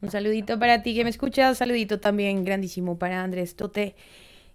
Un 0.01 0.11
saludito 0.13 0.57
para 0.57 0.85
ti 0.85 0.95
que 0.95 1.03
me 1.03 1.11
escuchas. 1.11 1.59
Saludito 1.59 1.99
también 1.99 2.45
grandísimo 2.45 2.97
para 2.97 3.25
Andrés 3.25 3.57
Tote 3.57 3.97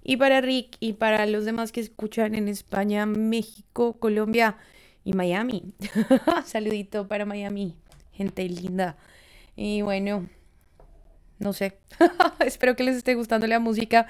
y 0.02 0.16
para 0.16 0.40
Rick 0.40 0.78
y 0.80 0.94
para 0.94 1.26
los 1.26 1.44
demás 1.44 1.74
que 1.74 1.82
escuchan 1.82 2.36
en 2.36 2.48
España, 2.48 3.06
México, 3.06 3.98
Colombia 4.00 4.56
y 5.04 5.12
Miami. 5.12 5.74
Saludito 6.46 7.10
para 7.10 7.26
Miami, 7.26 7.76
gente 8.14 8.48
linda. 8.48 8.96
Y 9.58 9.82
bueno, 9.82 10.30
no 11.42 11.54
sé. 11.54 11.78
Espero 12.46 12.76
que 12.76 12.84
les 12.84 12.96
esté 12.96 13.16
gustando 13.16 13.48
la 13.48 13.60
música. 13.60 14.08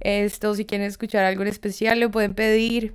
Esto, 0.00 0.54
si 0.54 0.64
quieren 0.66 0.86
escuchar 0.86 1.24
algo 1.24 1.42
en 1.42 1.48
especial, 1.48 2.00
lo 2.00 2.10
pueden 2.10 2.34
pedir. 2.34 2.94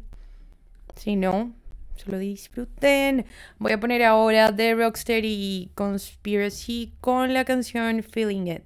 Si 0.95 1.15
no, 1.15 1.53
solo 1.95 2.17
disfruten. 2.17 3.25
Voy 3.57 3.71
a 3.71 3.79
poner 3.79 4.03
ahora 4.03 4.55
The 4.55 4.75
Rockstar 4.75 5.23
y 5.23 5.71
Conspiracy 5.75 6.93
con 7.01 7.33
la 7.33 7.45
canción 7.45 8.03
Feeling 8.03 8.47
It. 8.47 8.63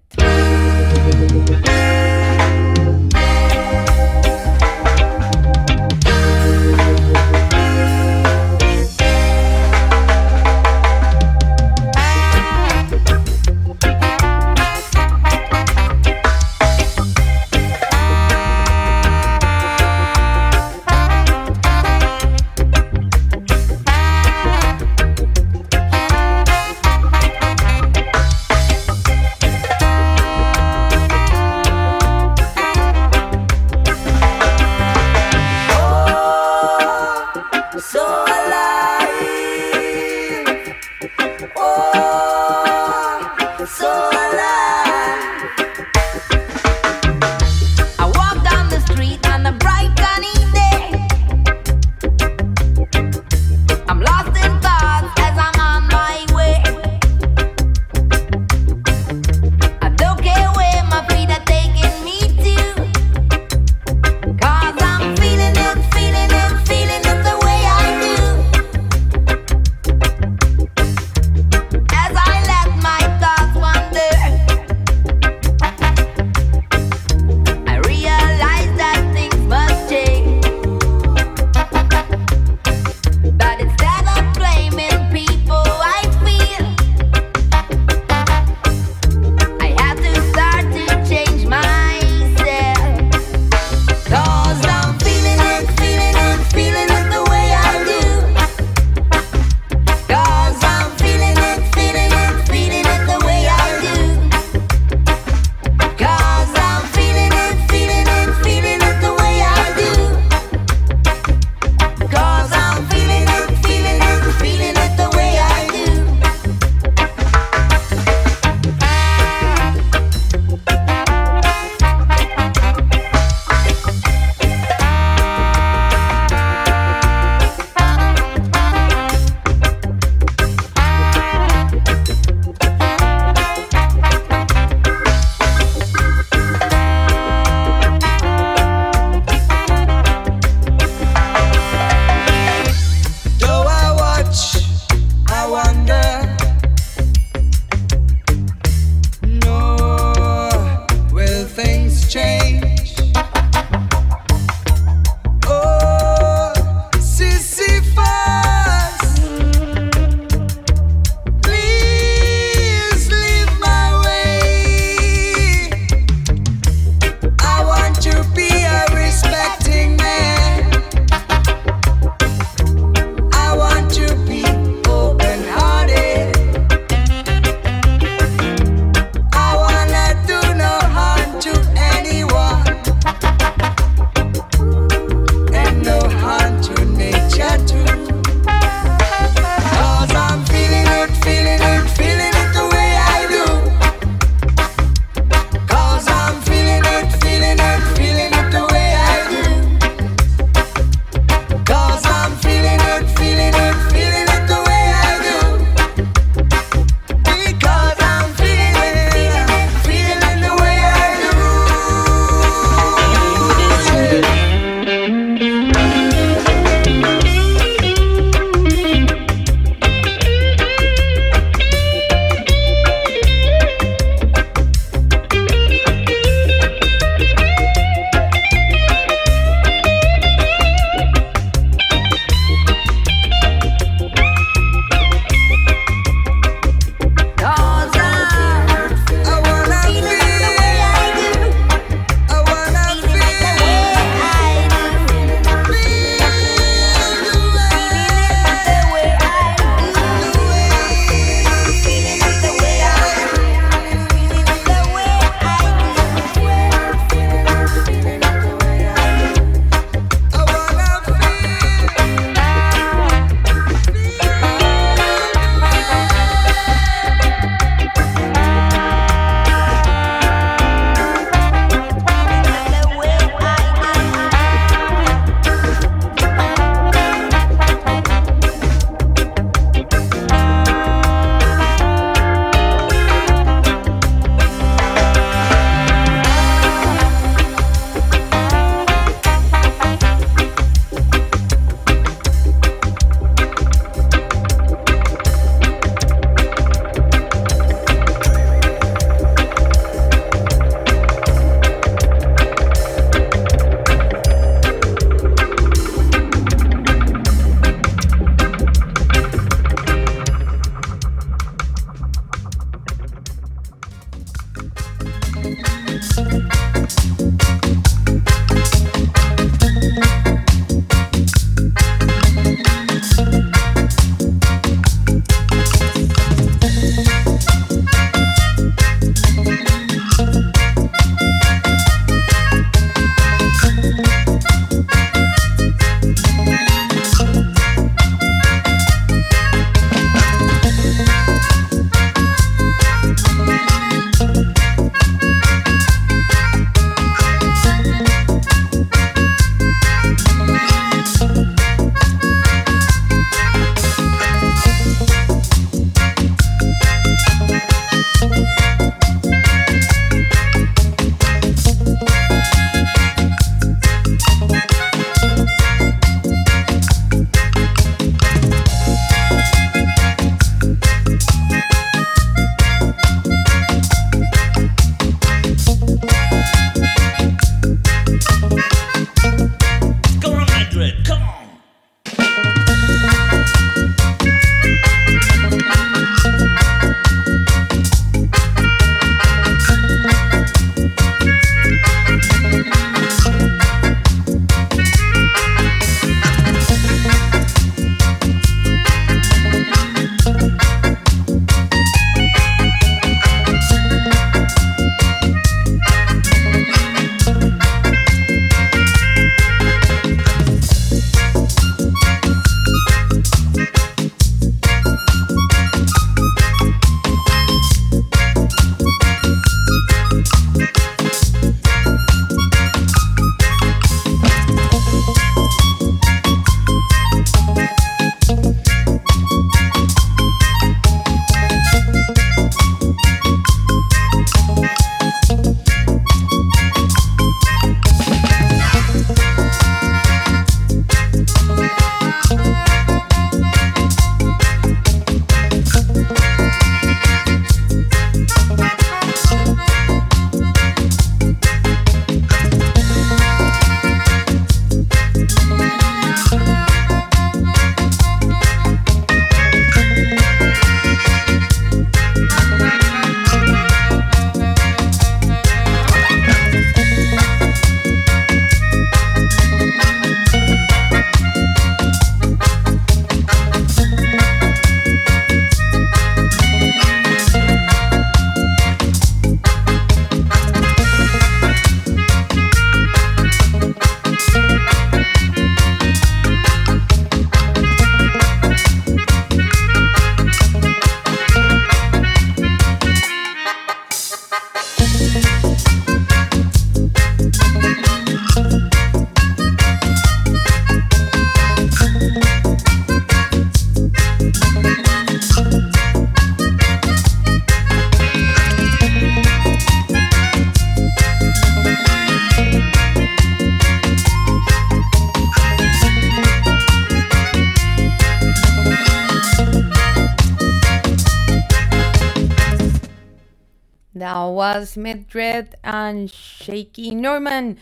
Was 524.53 524.75
Medred 524.77 525.55
and 525.63 526.11
Shaky 526.11 526.93
Norman 526.93 527.57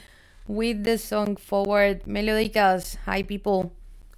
with 0.45 0.83
the 0.83 0.97
song 0.97 1.37
Forward 1.37 2.03
Melódicas. 2.03 2.97
Hi, 3.05 3.23
people. 3.23 3.71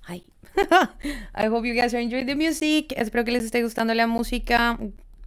Hi. 0.08 0.24
I 1.36 1.46
hope 1.46 1.66
you 1.66 1.76
guys 1.76 1.94
are 1.94 2.00
enjoying 2.00 2.26
the 2.26 2.36
music. 2.36 2.94
Espero 2.98 3.24
que 3.24 3.32
les 3.32 3.44
esté 3.44 3.62
gustando 3.62 3.94
la 3.94 4.08
música. 4.08 4.80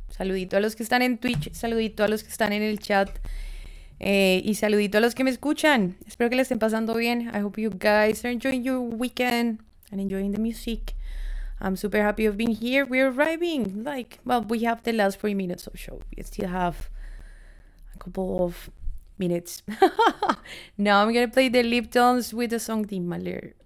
Saludito 0.09 0.57
a 0.57 0.61
los 0.61 0.75
que 0.75 0.83
están 0.83 1.03
en 1.03 1.19
Twitch, 1.19 1.53
saludito 1.53 2.03
a 2.03 2.09
los 2.09 2.25
que 2.25 2.31
están 2.31 2.53
en 2.53 2.63
el 2.63 2.81
chat. 2.81 3.11
Eh, 4.01 4.43
y 4.45 4.55
saludito 4.57 4.99
a 4.99 5.01
los 5.01 5.15
que 5.15 5.23
me 5.23 5.31
escuchan. 5.31 5.97
Espero 6.05 6.29
que 6.31 6.37
les 6.37 6.47
estén 6.51 6.59
pasando 6.59 6.95
bien. 6.95 7.31
I 7.33 7.43
hope 7.43 7.61
you 7.61 7.71
guys 7.71 8.25
are 8.25 8.33
enjoying 8.33 8.65
your 8.65 8.81
weekend 8.81 9.61
and 9.93 10.01
enjoying 10.01 10.33
the 10.33 10.41
music. 10.41 10.97
I'm 11.61 11.77
super 11.77 12.03
happy 12.03 12.27
of 12.27 12.37
being 12.37 12.57
here. 12.57 12.85
We're 12.85 13.09
arriving. 13.09 13.85
Like, 13.85 14.19
well, 14.25 14.43
we 14.43 14.65
have 14.65 14.83
the 14.83 14.93
last 14.93 15.21
three 15.21 15.35
minutes 15.35 15.69
of 15.69 15.79
show. 15.79 16.01
We 16.17 16.25
still 16.25 16.49
have 16.49 16.91
couple 18.07 18.45
of 18.45 18.71
minutes. 19.19 19.63
now 20.79 21.03
I'm 21.03 21.13
gonna 21.13 21.29
play 21.29 21.49
the 21.49 21.63
Liptons 21.63 22.33
with 22.33 22.51
the 22.51 22.61
song 22.61 22.85
Dimmaler. 22.87 23.53
Saludito 23.57 23.66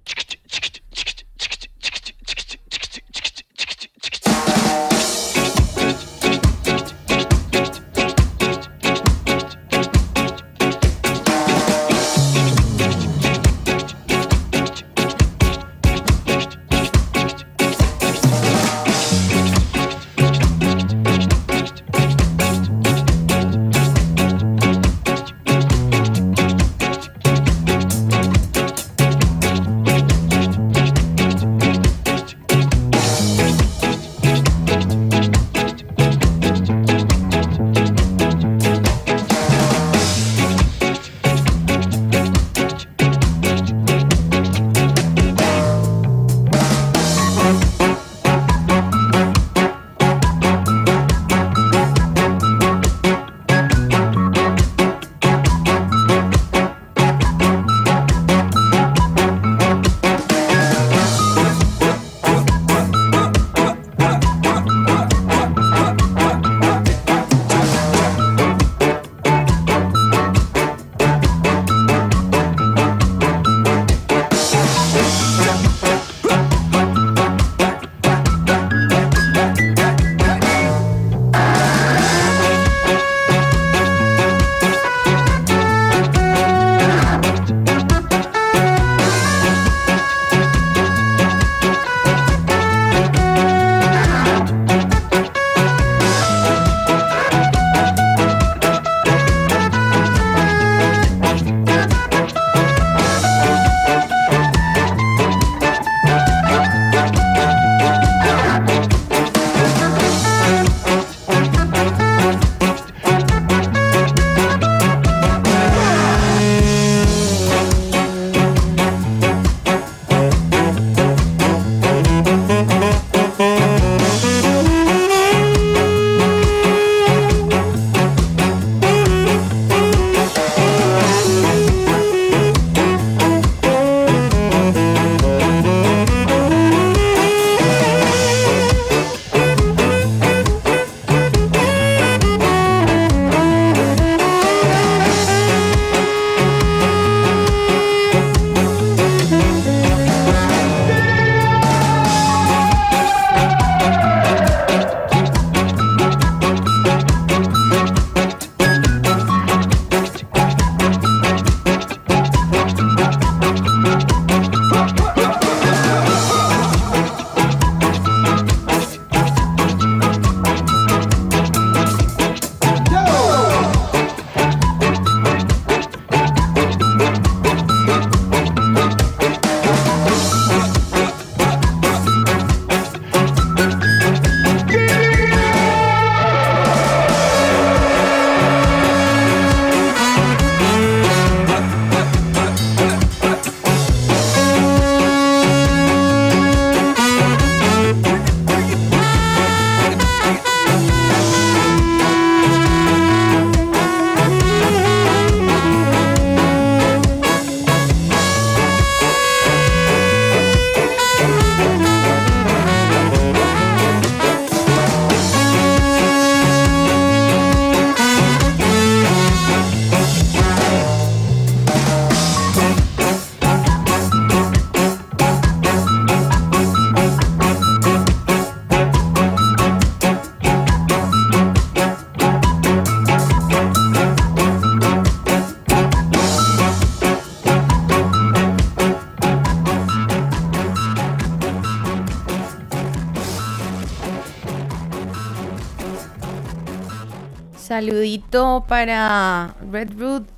para 248.71 249.57
Root. 249.99 250.29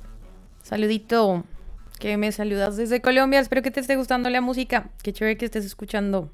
Saludito. 0.63 1.43
Que 1.99 2.17
me 2.17 2.31
saludas 2.31 2.75
desde 2.75 2.99
Colombia. 2.99 3.39
Espero 3.39 3.61
que 3.61 3.69
te 3.69 3.79
esté 3.79 3.95
gustando 3.95 4.27
la 4.31 4.41
música. 4.41 4.85
Qué 5.03 5.13
chévere 5.13 5.37
que 5.37 5.45
estés 5.45 5.63
escuchando. 5.65 6.29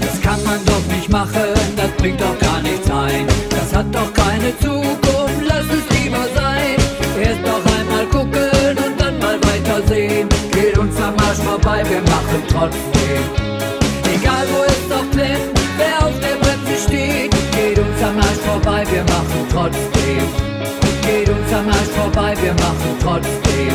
Das 0.00 0.20
kann 0.20 0.44
man 0.44 0.62
doch 0.66 0.86
nicht 0.94 1.08
machen, 1.08 1.54
das 1.76 1.90
bringt 1.92 2.20
doch 2.20 2.38
gar 2.38 2.60
nichts 2.60 2.90
ein. 2.90 3.26
Das 3.48 3.74
hat 3.74 3.86
doch 3.94 4.12
keine 4.12 4.56
Zukunft, 4.58 5.42
lass 5.46 5.64
es 5.64 5.84
lieber 5.98 6.24
sein. 6.34 6.76
Erst 7.18 7.40
noch 7.40 7.64
einmal 7.78 8.06
gucken 8.06 8.50
und 8.86 9.00
dann 9.00 9.18
mal 9.18 9.40
weitersehen. 9.42 10.28
Geht 10.52 10.76
uns 10.76 10.94
am 11.00 11.16
Arsch 11.26 11.38
vorbei, 11.38 11.82
wir 11.88 12.02
machen 12.02 12.42
trotzdem. 12.48 13.57
Trotzdem. 19.50 20.24
Geht 21.02 21.28
uns 21.28 21.52
am 21.52 21.68
Arsch 21.68 21.92
vorbei, 21.96 22.34
wir 22.40 22.52
machen 22.52 22.96
trotzdem. 23.02 23.74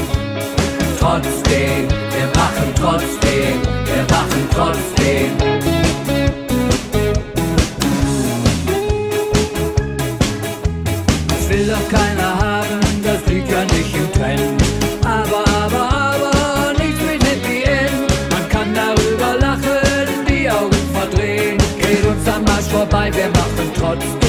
Trotzdem, 0.99 1.87
wir 2.15 2.27
machen 2.35 2.69
trotzdem, 2.75 3.61
wir 3.85 4.03
machen 4.15 4.47
trotzdem. 4.53 5.31
Das 11.27 11.49
will 11.49 11.67
doch 11.67 11.89
keiner 11.89 12.39
haben, 12.39 12.79
das 13.03 13.25
liegt 13.27 13.49
ja 13.51 13.63
nicht 13.63 13.95
im 13.95 14.11
Trend. 14.13 14.63
Aber, 15.03 15.43
aber, 15.63 15.89
aber, 15.91 16.73
nichts 16.77 17.01
mit 17.01 17.23
Happy 17.23 17.63
End. 17.63 18.09
Man 18.31 18.49
kann 18.49 18.73
darüber 18.73 19.39
lachen, 19.39 20.25
die 20.27 20.49
Augen 20.49 20.83
verdrehen. 20.93 21.57
Geht 21.77 22.05
uns 22.05 22.27
am 22.27 22.45
Arsch 22.55 22.67
vorbei, 22.71 23.11
wir 23.13 23.27
machen 23.29 23.71
trotzdem. 23.75 24.22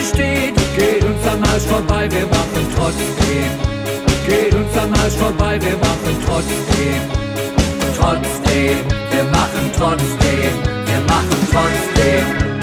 Bremse 0.00 0.14
steht. 0.14 0.54
Geht 0.76 1.04
uns 1.04 1.26
am 1.26 1.42
Arsch 1.42 1.64
vorbei, 1.64 2.08
wir 2.10 2.26
machen 2.26 2.66
trotzdem. 2.74 3.50
Geht 4.26 4.54
uns 4.54 4.76
am 4.76 4.92
Arsch 4.94 5.14
vorbei, 5.14 5.58
wir 5.60 5.76
machen 5.76 6.16
trotzdem. 6.26 7.02
Trotzdem, 7.98 8.78
wir 9.10 9.24
machen 9.24 9.70
trotzdem, 9.76 10.52
wir 10.86 11.00
machen 11.06 11.48
trotzdem. 11.50 12.59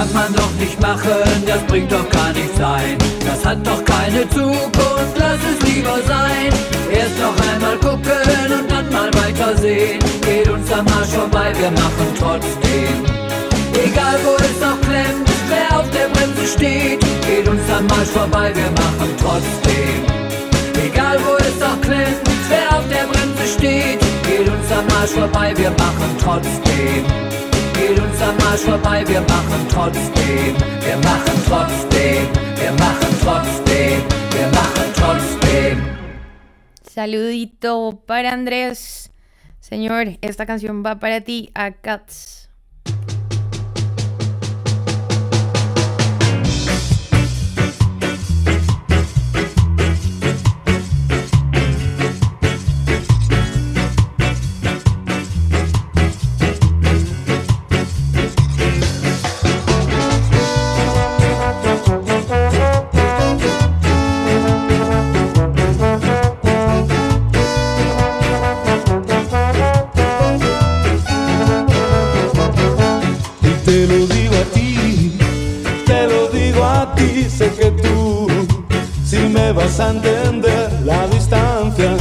Kann 0.00 0.12
man 0.14 0.32
doch 0.32 0.52
nicht 0.58 0.80
machen, 0.80 1.44
das 1.46 1.62
bringt 1.64 1.92
doch 1.92 2.08
gar 2.08 2.32
nichts 2.32 2.58
ein. 2.58 2.96
Das 3.26 3.44
hat 3.44 3.58
doch 3.66 3.84
keine 3.84 4.26
Zukunft, 4.30 5.14
lass 5.16 5.40
es 5.52 5.60
lieber 5.68 5.98
sein. 6.06 6.48
Erst 6.90 7.18
noch 7.20 7.36
einmal 7.52 7.76
gucken 7.76 8.60
und 8.60 8.70
dann 8.70 8.90
mal 8.90 9.10
weitersehen. 9.12 9.98
Geht 10.22 10.48
uns 10.48 10.72
am 10.72 10.86
Arsch 10.88 11.10
vorbei, 11.10 11.52
wir 11.58 11.70
machen 11.70 12.08
trotzdem. 12.18 12.96
Egal 13.74 14.16
wo 14.24 14.36
es 14.36 14.62
auch 14.62 14.80
klemmt, 14.88 15.28
wer 15.50 15.78
auf 15.78 15.90
der 15.90 16.08
Bremse 16.14 16.46
steht. 16.46 17.00
Geht 17.26 17.46
uns 17.46 17.62
am 17.68 17.86
Arsch 17.98 18.08
vorbei, 18.08 18.52
wir 18.54 18.70
machen 18.70 19.10
trotzdem. 19.20 20.00
Egal 20.82 21.18
wo 21.26 21.36
es 21.36 21.60
auch 21.62 21.80
klemmt, 21.82 22.24
wer 22.48 22.78
auf 22.78 22.84
der 22.88 23.04
Bremse 23.04 23.46
steht. 23.58 24.00
Geht 24.24 24.48
uns 24.48 24.72
am 24.72 24.86
Arsch 24.98 25.10
vorbei, 25.10 25.52
wir 25.56 25.70
machen 25.70 26.16
trotzdem. 26.22 27.49
Saludito 36.82 38.02
para 38.06 38.32
Andrés. 38.32 39.12
Señor, 39.60 40.18
esta 40.20 40.44
canción 40.44 40.84
va 40.84 40.98
para 40.98 41.22
ti, 41.22 41.50
a 41.54 41.70
Cats. 41.70 42.50
Vas 79.52 79.80
a 79.80 79.90
entender 79.90 80.70
la 80.84 81.06
distancia 81.08 81.96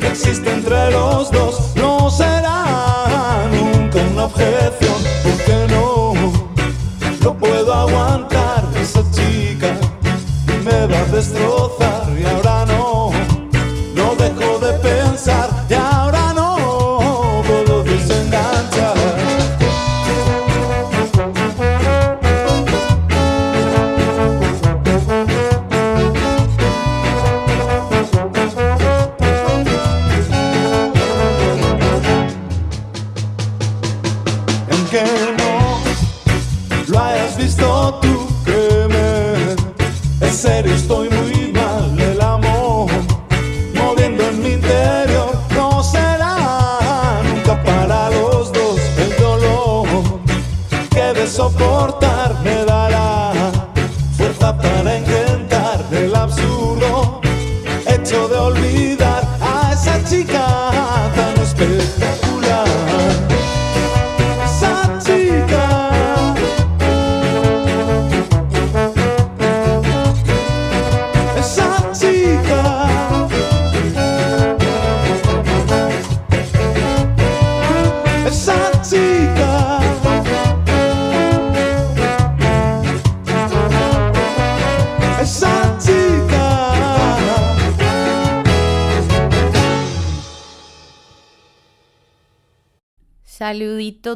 que 0.00 0.06
existe 0.06 0.50
entre 0.50 0.90
los 0.90 1.30
dos, 1.30 1.74
no 1.74 2.10
será 2.10 3.48
nunca 3.50 3.98
una 4.12 4.24
objeción, 4.26 4.94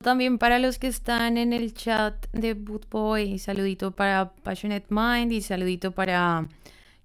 También 0.02 0.38
para 0.38 0.58
los 0.58 0.78
que 0.78 0.86
están 0.86 1.36
en 1.36 1.52
el 1.52 1.74
chat 1.74 2.26
de 2.32 2.54
Bootboy. 2.54 3.38
Saludito 3.38 3.90
para 3.90 4.32
Passionate 4.42 4.86
Mind 4.88 5.32
y 5.32 5.42
saludito 5.42 5.92
para 5.92 6.48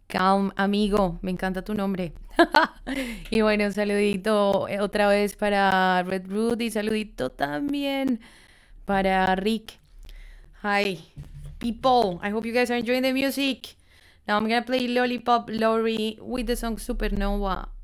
Calm 0.07 0.51
Amigo. 0.55 1.19
Me 1.22 1.31
encanta 1.31 1.63
tu 1.63 1.73
nombre. 1.73 2.13
y 3.30 3.41
bueno, 3.41 3.72
saludito 3.72 4.67
eh, 4.67 4.80
otra 4.80 5.07
vez 5.07 5.35
para 5.35 6.03
Red 6.03 6.27
Root 6.27 6.61
y 6.61 6.72
saludito 6.72 7.31
también 7.31 8.22
para 8.85 9.35
Rick. 9.35 9.73
Hi, 10.63 10.99
people. 11.59 12.19
I 12.23 12.31
hope 12.31 12.47
you 12.47 12.53
guys 12.53 12.72
are 12.72 12.80
enjoying 12.80 13.03
the 13.03 13.13
music. 13.13 13.76
Now 14.27 14.38
I'm 14.38 14.47
gonna 14.47 14.63
play 14.63 14.88
Lollipop 14.88 15.49
Lori 15.49 16.17
with 16.22 16.47
the 16.47 16.55
song 16.55 16.77
Supernova. 16.77 17.74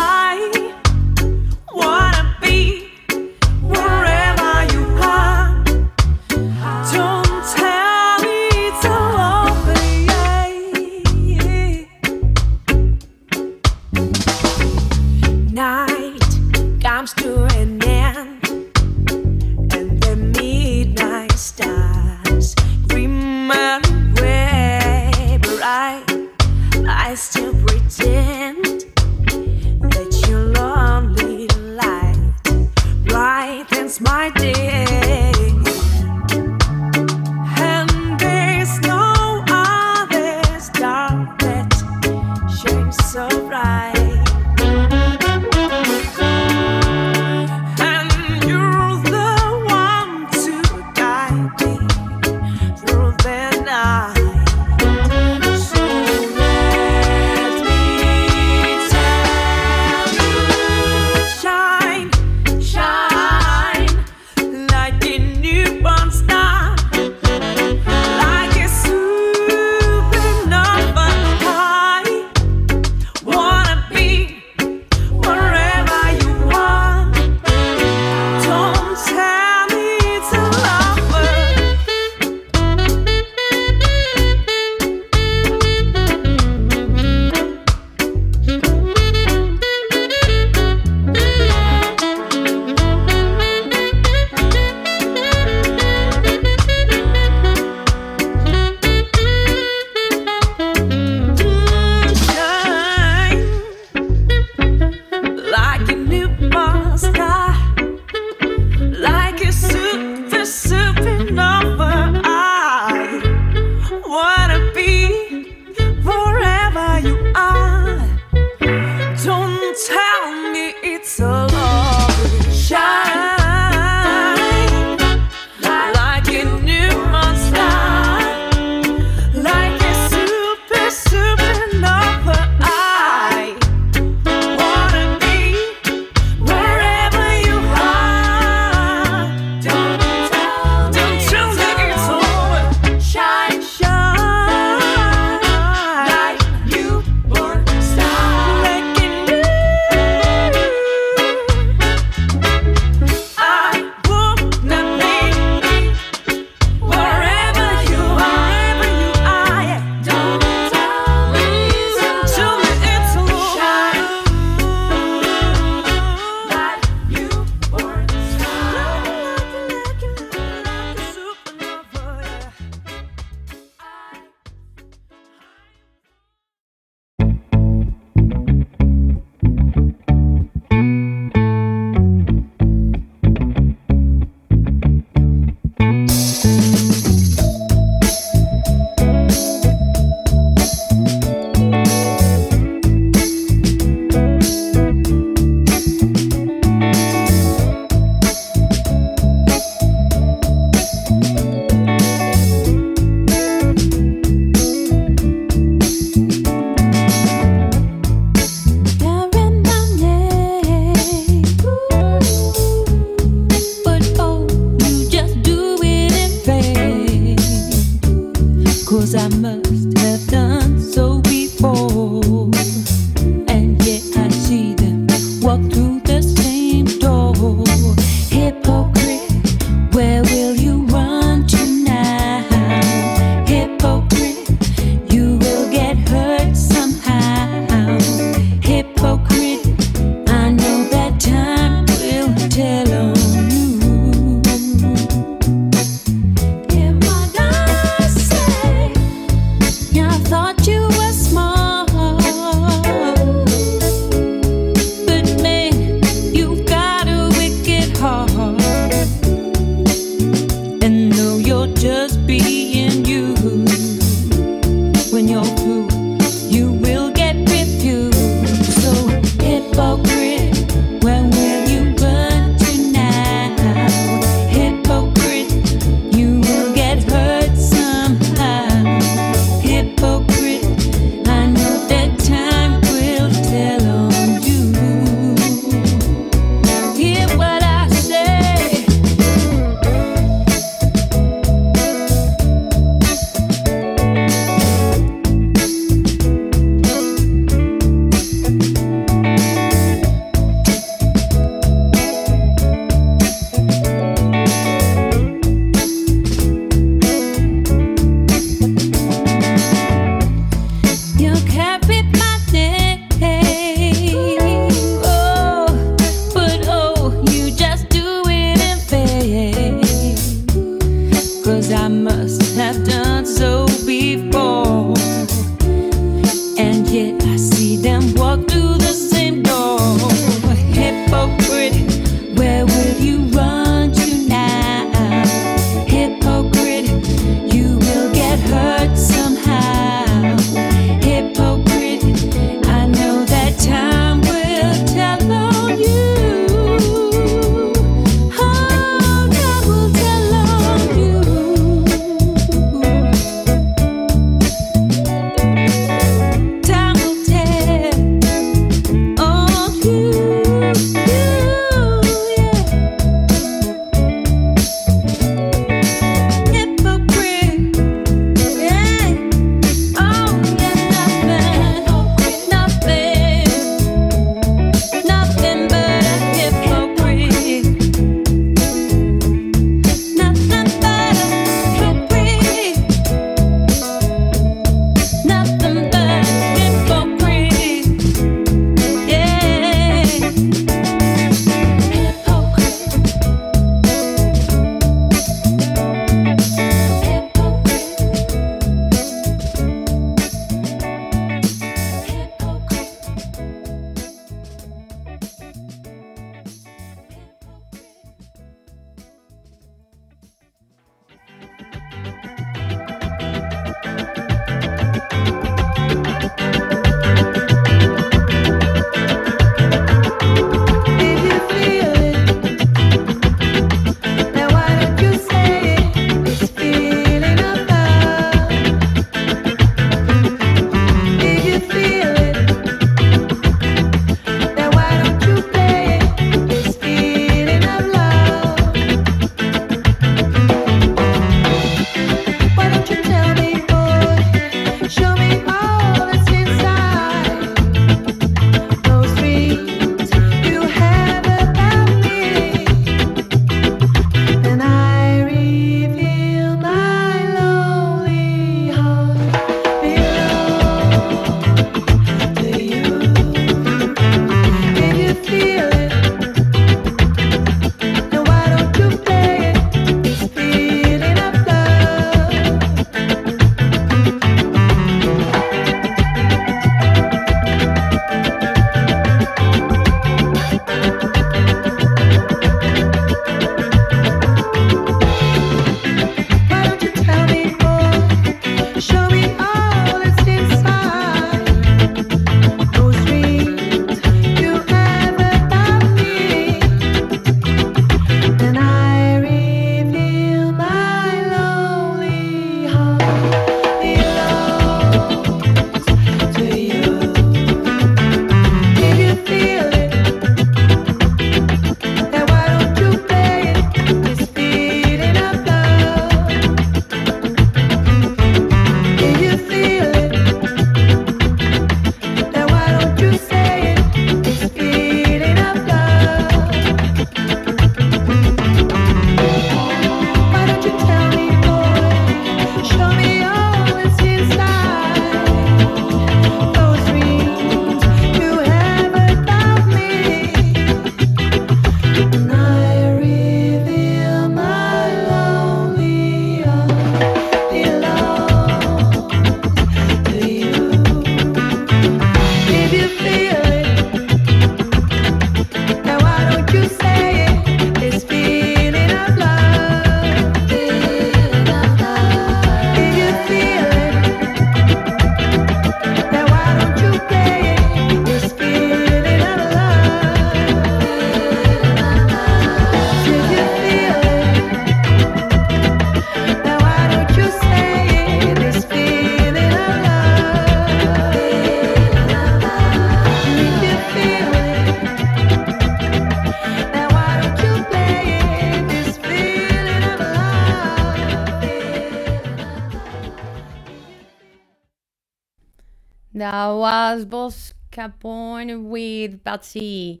Was 596.96 597.04
Boss 597.04 597.52
Capone 597.70 598.70
with 598.70 599.22
Patsy 599.22 600.00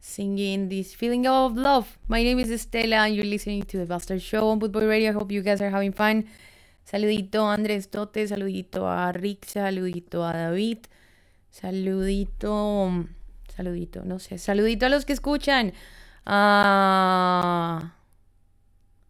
singing 0.00 0.70
this 0.70 0.94
feeling 0.94 1.26
of 1.26 1.54
love. 1.54 1.98
My 2.08 2.22
name 2.22 2.38
is 2.38 2.48
Estela 2.48 3.04
and 3.04 3.14
you're 3.14 3.26
listening 3.26 3.62
to 3.64 3.76
the 3.76 3.84
Bastard 3.84 4.22
Show 4.22 4.48
on 4.48 4.58
Bootboy 4.58 4.88
Radio. 4.88 5.10
I 5.10 5.12
hope 5.12 5.30
you 5.30 5.42
guys 5.42 5.60
are 5.60 5.68
having 5.68 5.92
fun. 5.92 6.24
Saludito 6.90 7.44
a 7.44 7.54
Andrés 7.54 7.90
Tote, 7.90 8.26
saludito 8.26 8.86
a 8.86 9.12
Rick, 9.12 9.44
saludito 9.44 10.24
a 10.24 10.32
David, 10.32 10.86
saludito, 11.50 13.06
saludito, 13.54 14.02
no 14.06 14.18
sé, 14.18 14.38
saludito 14.38 14.86
a 14.86 14.88
los 14.88 15.04
que 15.04 15.12
escuchan. 15.12 15.74
Ah, 16.24 17.96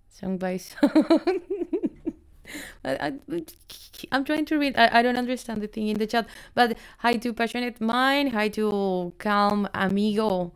song 0.09 0.37
by 0.37 0.59
song. 0.59 0.91
I, 2.85 3.15
am 4.13 4.25
trying 4.25 4.45
to 4.47 4.59
read. 4.59 4.77
I, 4.77 4.99
I 4.99 5.03
don't 5.03 5.17
understand 5.17 5.63
the 5.63 5.67
thing 5.67 5.89
in 5.89 5.99
the 5.99 6.07
chat. 6.07 6.27
But 6.55 6.77
hi 6.99 7.15
to 7.15 7.33
Passionate 7.33 7.81
Mind. 7.81 8.33
Hi 8.33 8.49
to 8.51 9.13
Calm 9.19 9.69
Amigo. 9.75 10.53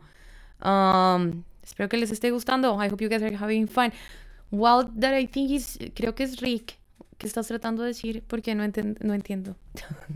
Um, 0.61 1.43
espero 1.63 1.89
que 1.89 1.97
les 1.97 2.11
esté 2.11 2.31
gustando. 2.31 2.75
I 2.77 2.87
hope 2.87 3.01
you 3.01 3.09
guys 3.09 3.23
are 3.23 3.31
having 3.31 3.67
fun. 3.67 3.91
Well, 4.51 4.89
that 4.95 5.13
I 5.13 5.25
think 5.25 5.51
is, 5.51 5.77
creo 5.95 6.15
que 6.15 6.25
es 6.25 6.41
Rick. 6.41 6.79
¿Qué 7.17 7.27
estás 7.27 7.47
tratando 7.47 7.83
de 7.83 7.89
decir? 7.89 8.23
Porque 8.25 8.55
no, 8.55 8.63
enten 8.63 8.97
no 9.01 9.13
entiendo. 9.13 9.55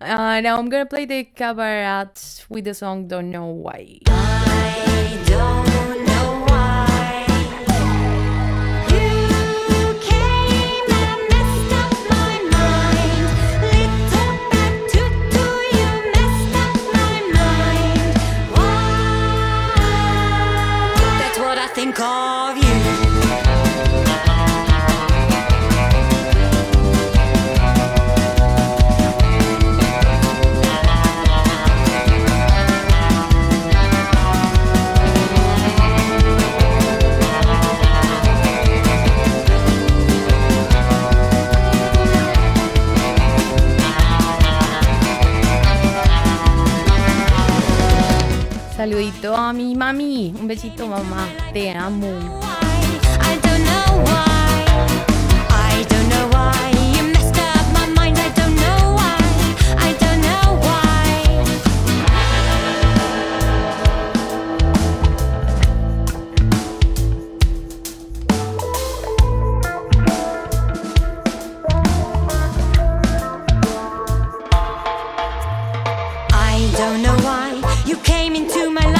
uh, 0.00 0.40
now 0.40 0.58
I'm 0.58 0.68
gonna 0.68 0.86
play 0.86 1.06
the 1.06 1.24
cabarets 1.24 2.44
with 2.50 2.64
the 2.64 2.74
song 2.74 3.06
Don't 3.06 3.30
Know 3.30 3.46
Why. 3.46 4.00
I 4.08 5.22
don't 5.26 5.67
Saludito 48.78 49.34
a 49.34 49.52
mi 49.52 49.74
mami. 49.74 50.32
Un 50.38 50.46
besito, 50.46 50.86
mamá. 50.86 51.26
Te 51.52 51.70
amo. 51.70 52.06
I 52.06 53.36
don't 53.42 53.64
know 53.64 54.04
why. 54.06 54.64
I 55.50 55.84
don't 55.90 56.08
know 56.08 56.28
why 56.30 56.70
you 56.94 57.02
messed 57.12 57.36
up 57.40 57.66
my 57.74 57.86
mind, 57.96 58.16
I 58.16 58.28
don't 58.38 58.54
know 58.54 58.94
why. 58.94 59.18
I 59.78 59.92
don't 59.98 60.20
know 60.22 60.62
why. 60.62 60.78
I 76.30 76.70
don't 76.78 77.02
know 77.02 77.27
you 77.88 77.96
came 77.96 78.34
into 78.36 78.70
my 78.70 78.82
mind. 78.82 78.97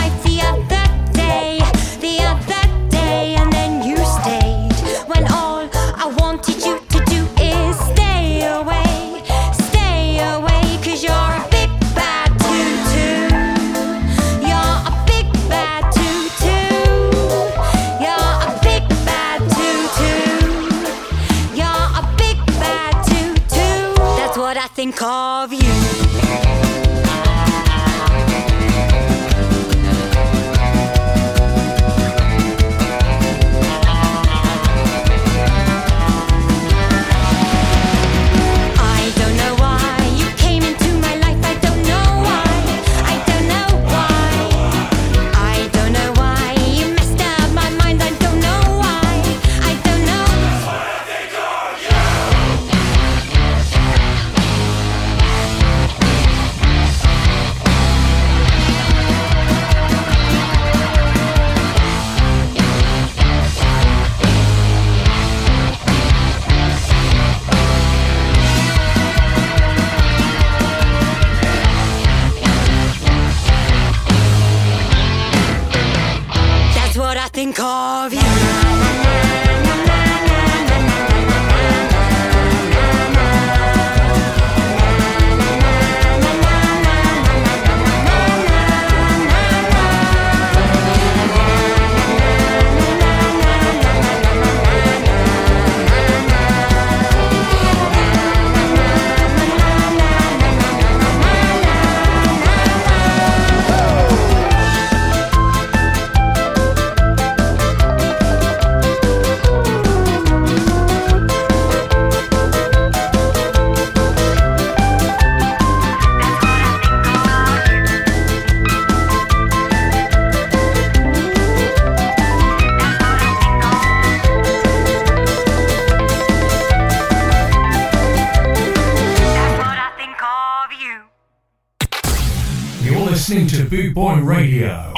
Bootboy 133.68 134.24
Radio. 134.24 134.97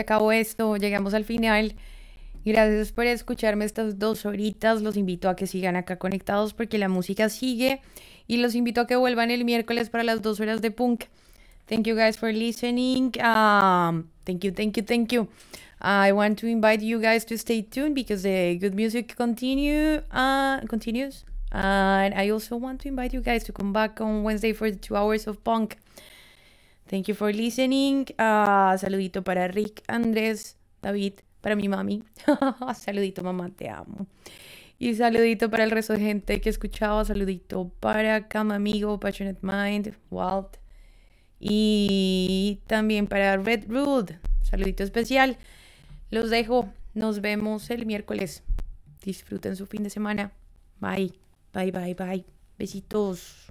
Se 0.00 0.02
acabó 0.02 0.32
esto, 0.32 0.78
llegamos 0.78 1.12
al 1.12 1.26
final. 1.26 1.74
Gracias 2.42 2.90
por 2.90 3.04
escucharme 3.04 3.66
estas 3.66 3.98
dos 3.98 4.24
horitas. 4.24 4.80
Los 4.80 4.96
invito 4.96 5.28
a 5.28 5.36
que 5.36 5.46
sigan 5.46 5.76
acá 5.76 5.96
conectados 5.96 6.54
porque 6.54 6.78
la 6.78 6.88
música 6.88 7.28
sigue. 7.28 7.82
Y 8.26 8.38
los 8.38 8.54
invito 8.54 8.80
a 8.80 8.86
que 8.86 8.96
vuelvan 8.96 9.30
el 9.30 9.44
miércoles 9.44 9.90
para 9.90 10.02
las 10.02 10.22
dos 10.22 10.40
horas 10.40 10.62
de 10.62 10.70
punk. 10.70 11.04
Thank 11.66 11.86
you 11.86 11.94
guys 11.94 12.16
for 12.16 12.32
listening. 12.32 13.12
Um, 13.18 14.08
thank 14.24 14.42
you, 14.42 14.52
thank 14.52 14.78
you, 14.78 14.82
thank 14.82 15.12
you. 15.12 15.28
I 15.82 16.12
want 16.12 16.38
to 16.40 16.46
invite 16.46 16.82
you 16.82 16.98
guys 16.98 17.26
to 17.26 17.36
stay 17.36 17.60
tuned 17.62 17.94
because 17.94 18.22
the 18.22 18.56
good 18.58 18.74
music 18.74 19.14
continue 19.16 20.00
uh, 20.12 20.60
continues. 20.66 21.24
And 21.52 22.14
I 22.14 22.30
also 22.30 22.56
want 22.56 22.80
to 22.82 22.88
invite 22.88 23.12
you 23.12 23.20
guys 23.20 23.44
to 23.44 23.52
come 23.52 23.74
back 23.74 24.00
on 24.00 24.22
Wednesday 24.22 24.54
for 24.54 24.70
the 24.70 24.78
two 24.78 24.96
hours 24.96 25.26
of 25.26 25.44
punk. 25.44 25.76
Thank 26.90 27.06
you 27.06 27.14
for 27.14 27.32
listening. 27.32 28.06
Ah, 28.18 28.74
saludito 28.76 29.22
para 29.22 29.46
Rick, 29.46 29.84
Andrés, 29.86 30.56
David, 30.82 31.20
para 31.40 31.54
mi 31.54 31.68
mami. 31.68 32.02
saludito, 32.74 33.22
mamá, 33.22 33.48
te 33.50 33.68
amo. 33.68 34.08
Y 34.76 34.96
saludito 34.96 35.48
para 35.50 35.62
el 35.62 35.70
resto 35.70 35.92
de 35.92 36.00
gente 36.00 36.40
que 36.40 36.50
escuchaba. 36.50 37.04
Saludito 37.04 37.70
para 37.78 38.26
Cam 38.26 38.50
Amigo, 38.50 38.98
Passionate 38.98 39.38
Mind, 39.40 39.94
Walt. 40.10 40.56
Y 41.38 42.58
también 42.66 43.06
para 43.06 43.36
Red 43.36 43.68
Root. 43.68 44.14
Saludito 44.42 44.82
especial. 44.82 45.36
Los 46.10 46.28
dejo. 46.28 46.68
Nos 46.94 47.20
vemos 47.20 47.70
el 47.70 47.86
miércoles. 47.86 48.42
Disfruten 49.04 49.54
su 49.54 49.66
fin 49.66 49.84
de 49.84 49.90
semana. 49.90 50.32
Bye. 50.80 51.12
Bye, 51.52 51.70
bye, 51.70 51.94
bye. 51.94 52.24
Besitos. 52.58 53.46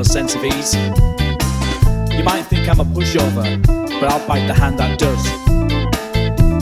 General 0.00 0.04
sense 0.04 0.34
of 0.34 0.44
ease. 0.44 0.74
You 2.16 2.24
might 2.24 2.44
think 2.48 2.68
I'm 2.68 2.80
a 2.80 2.84
pushover, 2.84 3.44
but 4.00 4.10
I'll 4.10 4.26
bite 4.26 4.46
the 4.46 4.54
hand 4.54 4.78
that 4.78 4.98
does. 4.98 5.24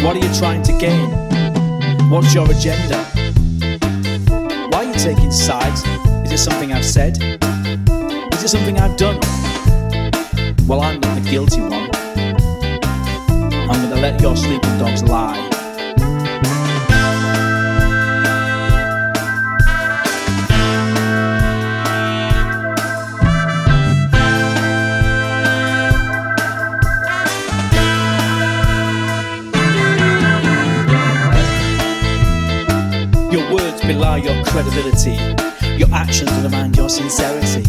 What 0.02 0.16
are 0.16 0.18
you 0.18 0.34
trying 0.34 0.62
to 0.62 0.72
gain? 0.72 1.08
What's 2.10 2.34
your 2.34 2.50
agenda? 2.50 2.98
Why 4.70 4.78
are 4.78 4.84
you 4.84 4.94
taking 4.94 5.30
sides? 5.30 5.84
Is 6.24 6.32
it 6.32 6.38
something 6.38 6.72
I've 6.72 6.84
said? 6.84 7.18
Is 8.34 8.42
it 8.42 8.48
something 8.48 8.78
I've 8.78 8.96
done? 8.96 9.20
Well, 10.66 10.80
I'm 10.80 11.00
not 11.00 11.22
the 11.22 11.28
guilty 11.30 11.60
one. 11.60 11.90
I'm 13.70 13.82
gonna 13.82 14.00
let 14.00 14.20
your 14.20 14.36
sleeping 14.36 14.78
dogs 14.78 15.02
lie. 15.04 15.47
Credibility. 34.62 35.14
Your 35.78 35.88
actions 35.92 36.30
undermine 36.32 36.74
your 36.74 36.88
sincerity. 36.88 37.62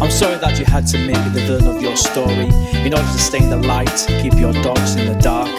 I'm 0.00 0.12
sorry 0.12 0.36
that 0.38 0.56
you 0.56 0.64
had 0.64 0.86
to 0.88 0.98
make 0.98 1.18
me 1.18 1.30
the 1.30 1.40
villain 1.40 1.66
of 1.66 1.82
your 1.82 1.96
story 1.96 2.46
in 2.86 2.94
order 2.94 3.04
to 3.04 3.18
stay 3.18 3.38
in 3.42 3.50
the 3.50 3.56
light, 3.56 4.06
keep 4.22 4.34
your 4.34 4.52
dogs 4.52 4.94
in 4.94 5.12
the 5.12 5.18
dark. 5.20 5.50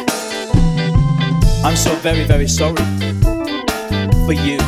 I'm 1.65 1.75
so 1.75 1.93
very, 1.95 2.23
very 2.23 2.47
sorry 2.47 2.85
for 4.25 4.31
you. 4.31 4.59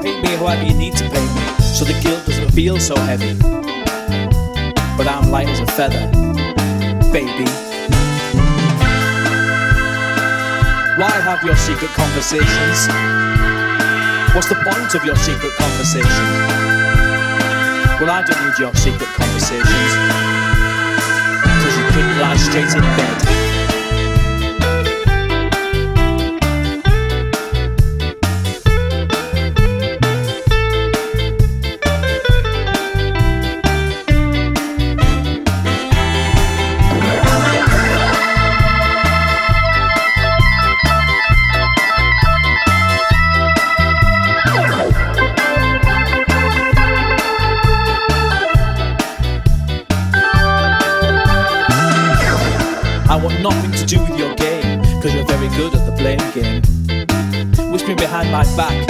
Pay 0.00 0.22
me 0.22 0.28
however 0.36 0.64
you 0.64 0.74
need 0.74 0.96
to 0.96 1.04
pay 1.10 1.26
me, 1.34 1.42
so 1.60 1.84
the 1.84 1.98
guilt 2.02 2.24
doesn't 2.24 2.52
feel 2.52 2.80
so 2.80 2.96
heavy. 2.96 3.34
But 4.96 5.06
I'm 5.06 5.30
light 5.30 5.48
as 5.48 5.60
a 5.60 5.66
feather, 5.66 6.06
baby. 7.12 7.69
Why 11.10 11.18
have 11.22 11.42
your 11.42 11.56
secret 11.56 11.90
conversations? 11.90 12.86
What's 14.32 14.48
the 14.48 14.54
point 14.54 14.94
of 14.94 15.04
your 15.04 15.16
secret 15.16 15.52
conversations? 15.58 16.06
Well, 17.98 18.10
I 18.10 18.22
don't 18.22 18.40
need 18.46 18.56
your 18.60 18.72
secret 18.76 19.08
conversations. 19.18 19.90
Because 21.42 21.76
you 21.76 21.84
couldn't 21.90 22.18
lie 22.20 22.36
straight 22.36 22.72
in 22.76 22.82
bed. 22.94 23.39
My 58.30 58.44
back, 58.56 58.86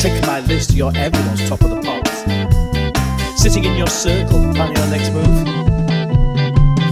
click 0.00 0.20
my 0.26 0.40
list, 0.40 0.72
you're 0.72 0.92
everyone's 0.96 1.48
top 1.48 1.60
of 1.62 1.70
the 1.70 1.80
pops. 1.80 3.40
Sitting 3.40 3.64
in 3.64 3.76
your 3.76 3.86
circle, 3.86 4.40
planning 4.52 4.76
your 4.76 4.86
next 4.88 5.12
move. 5.12 5.46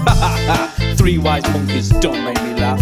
Ha 0.07 0.15
ha 0.15 0.33
ha! 0.47 0.95
Three 0.97 1.19
wise 1.19 1.43
monkeys, 1.53 1.89
don't 1.89 2.25
make 2.25 2.41
me 2.45 2.55
laugh. 2.55 2.81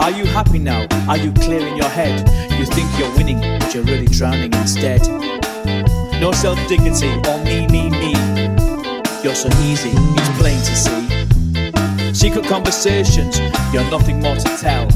Are 0.00 0.10
you 0.10 0.24
happy 0.24 0.58
now? 0.58 0.86
Are 1.08 1.18
you 1.18 1.30
clear 1.32 1.60
in 1.66 1.76
your 1.76 1.88
head? 1.88 2.20
You 2.58 2.64
think 2.64 2.88
you're 2.98 3.14
winning, 3.16 3.40
but 3.40 3.74
you're 3.74 3.84
really 3.84 4.06
drowning 4.06 4.54
instead. 4.54 5.06
No 6.20 6.32
self 6.32 6.58
dignity 6.68 7.10
or 7.28 7.38
me, 7.44 7.66
me, 7.66 7.90
me. 7.90 8.12
You're 9.22 9.34
so 9.34 9.48
easy, 9.60 9.90
it's 9.92 10.38
plain 10.38 10.58
to 10.58 10.74
see. 10.74 12.14
Secret 12.14 12.46
conversations, 12.46 13.38
you're 13.74 13.90
nothing 13.90 14.20
more 14.20 14.36
to 14.36 14.56
tell 14.56 14.88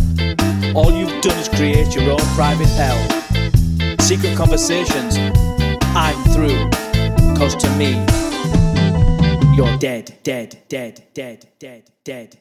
all 0.74 0.90
you've 0.90 1.20
done 1.20 1.38
is 1.38 1.48
create 1.48 1.94
your 1.94 2.10
own 2.10 2.26
private 2.34 2.68
hell. 2.68 2.98
Secret 4.00 4.36
conversations, 4.36 5.16
I'm 5.94 6.16
through. 6.32 6.70
Cause 7.36 7.54
to 7.56 7.70
me, 7.76 7.92
you're 9.54 9.76
dead, 9.78 10.18
dead, 10.22 10.62
dead, 10.68 11.04
dead, 11.14 11.48
dead, 11.58 11.90
dead. 12.04 12.38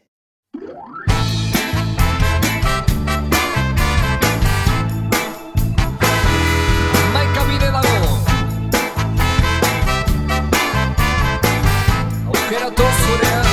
Operador 12.28 12.92
Surreal 13.02 13.51